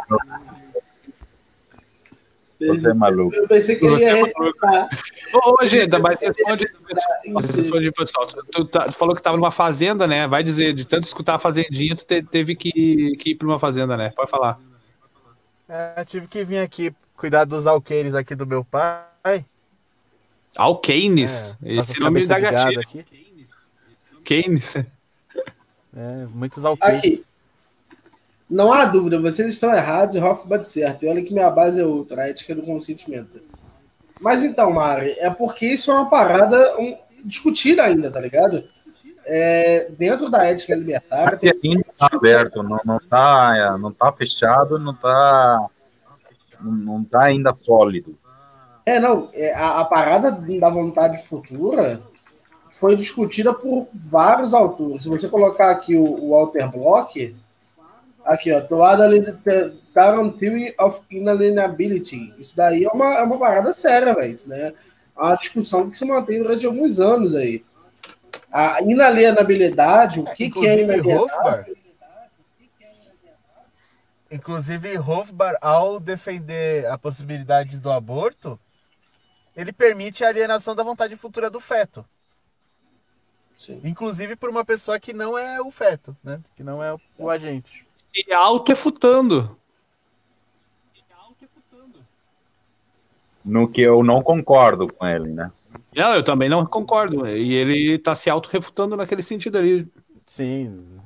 [2.58, 3.34] Você é maluco.
[3.34, 4.88] Eu pensei que ele ia Você é respeitar.
[5.34, 5.56] Ô, ô
[6.00, 6.66] mas responde,
[7.54, 8.26] responde pessoal.
[8.26, 10.26] Tu, tu tá- tu falou que tava numa fazenda, né?
[10.26, 13.58] Vai dizer, de tanto escutar a fazendinha, tu te- teve que, que ir pra uma
[13.58, 14.10] fazenda, né?
[14.16, 14.58] Pode falar.
[15.68, 19.44] É, tive que vir aqui cuidar dos alqueires aqui do meu pai.
[20.56, 21.58] Alcanes.
[21.62, 22.80] É, Esse nome da gatilho.
[22.80, 23.04] aqui.
[24.26, 24.76] Keynes.
[25.96, 27.32] É, muitos alqueires.
[28.50, 31.04] Não há dúvida, vocês estão errados e Hoff bate certo.
[31.04, 33.40] E olha que minha base é outra, a ética do consentimento.
[34.20, 38.64] Mas então, Mari, é porque isso é uma parada um, discutida ainda, tá ligado?
[39.24, 41.34] É, dentro da ética libertária.
[41.34, 45.66] Aqui ainda tá aberto, não, não, tá, não tá fechado, não tá,
[46.60, 48.16] não, não tá ainda sólido.
[48.84, 52.00] É, não, é, a, a parada da vontade futura
[52.78, 55.02] foi discutida por vários autores.
[55.02, 57.34] Se você colocar aqui o, o Walter Block,
[58.24, 59.08] aqui, ó, Toada
[59.94, 62.34] Tarant Theory of Inalienability.
[62.38, 64.36] Isso daí é uma, é uma parada séria, velho.
[64.46, 64.74] Né?
[65.16, 67.64] É uma discussão que se mantém durante alguns anos aí.
[68.52, 71.22] A inalienabilidade, o que, que é inalienabilidade?
[71.22, 71.66] Hofbar,
[74.30, 78.58] inclusive, Hofbar, ao defender a possibilidade do aborto,
[79.54, 82.04] ele permite a alienação da vontade futura do feto.
[83.56, 83.80] Sim.
[83.82, 86.40] Inclusive por uma pessoa que não é o feto, né?
[86.54, 87.86] Que não é o, o agente.
[87.94, 89.56] Se auto-efutando.
[93.44, 95.50] No que eu não concordo com ele, né?
[95.94, 97.26] Não, eu também não concordo.
[97.26, 99.90] E ele tá se auto-refutando naquele sentido ali.
[100.26, 101.00] Sim.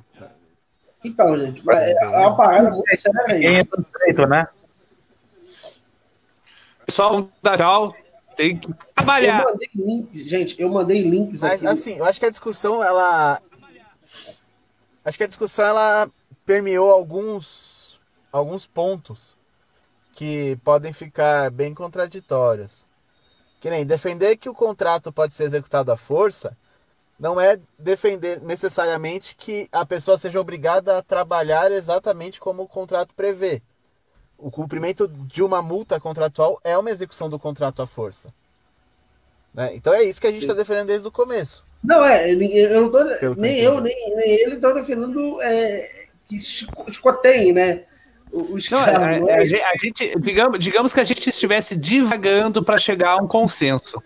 [1.03, 3.41] Então, gente, é uma parada muito séria aí.
[3.41, 4.47] Quem é perfeito, né?
[6.85, 7.95] Pessoal, dar tchau.
[8.41, 9.45] Tem que Eu trabalhar.
[9.45, 11.67] mandei links, gente, eu mandei links Mas aqui.
[11.67, 13.39] assim, eu acho que a discussão, ela.
[15.05, 16.09] Acho que a discussão ela
[16.43, 17.99] permeou alguns,
[18.31, 19.37] alguns pontos
[20.13, 22.83] que podem ficar bem contraditórios.
[23.59, 26.57] Que nem defender que o contrato pode ser executado à força
[27.19, 33.13] não é defender necessariamente que a pessoa seja obrigada a trabalhar exatamente como o contrato
[33.13, 33.61] prevê.
[34.41, 38.33] O cumprimento de uma multa contratual é uma execução do contrato à força.
[39.53, 39.75] Né?
[39.75, 41.63] Então é isso que a gente está defendendo desde o começo.
[41.83, 43.03] Não, é, eu não tô.
[43.19, 45.87] Pelo nem eu eu, nem, nem ele estão defendendo é,
[46.27, 47.83] que chico- chicoteiem, né?
[48.31, 49.45] Os Não, caras, a é?
[49.45, 54.01] gente- a gente, digamos, digamos que a gente estivesse divagando para chegar a um consenso.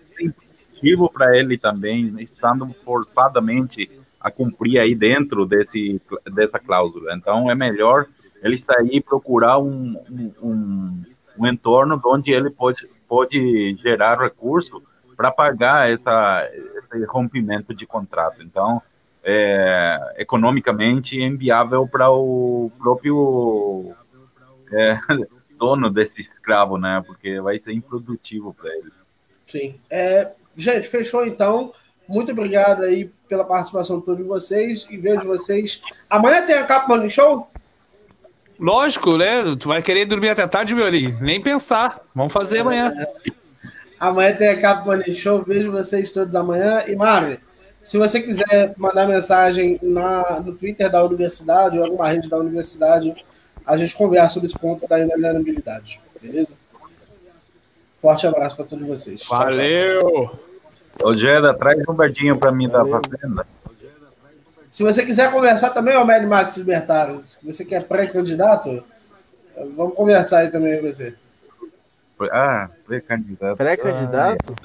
[0.73, 3.89] Motivo para ele também, estando forçadamente
[4.19, 6.01] a cumprir aí dentro desse,
[6.33, 7.13] dessa cláusula.
[7.15, 8.07] Então é melhor
[8.41, 9.97] ele sair e procurar um,
[10.41, 11.03] um,
[11.37, 14.81] um, entorno onde ele pode, pode gerar recurso
[15.15, 16.47] para pagar essa,
[16.77, 18.41] esse rompimento de contrato.
[18.43, 18.81] Então,
[19.23, 23.93] é, economicamente é inviável para o próprio
[24.71, 24.97] é,
[25.57, 27.03] dono desse escravo, né?
[27.05, 28.91] Porque vai ser improdutivo para ele.
[29.47, 29.79] Sim.
[29.89, 31.73] É, gente, fechou então.
[32.07, 35.81] Muito obrigado aí pela participação de todos vocês e vejo vocês.
[36.07, 37.49] Amanhã tem a Morning Show?
[38.59, 39.43] Lógico, né?
[39.59, 41.11] Tu vai querer dormir até tarde, meu ali.
[41.21, 41.99] Nem pensar.
[42.13, 42.93] Vamos fazer amanhã.
[43.99, 45.43] Amanhã tem a Morning Show.
[45.43, 46.83] Vejo vocês todos amanhã.
[46.87, 47.39] E, Mari,
[47.83, 53.15] se você quiser mandar mensagem na, no Twitter da universidade ou alguma rede da universidade,
[53.65, 55.99] a gente conversa sobre esse ponto da inalienabilidade.
[56.21, 56.53] Beleza?
[58.01, 59.21] Forte abraço para todos vocês.
[59.21, 59.45] Tchau, tchau.
[59.45, 60.39] Valeu!
[61.03, 63.01] Ô, Geda, traz um verdinho para mim da Valeu.
[63.01, 63.45] fazenda.
[64.75, 68.83] Se você quiser conversar também, Mad Max Libertários, se você quer pré-candidato,
[69.73, 71.15] vamos conversar aí também com você.
[72.29, 73.55] Ah, pré-candidato.
[73.55, 74.53] Pré-candidato?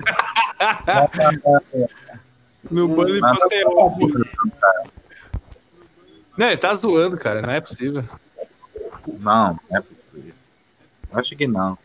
[2.70, 3.92] No bando e Nada posterior.
[6.36, 7.40] Não, ele tá zoando, cara.
[7.40, 8.04] Não é possível.
[9.06, 10.34] Não, não é possível.
[11.12, 11.78] Acho que não.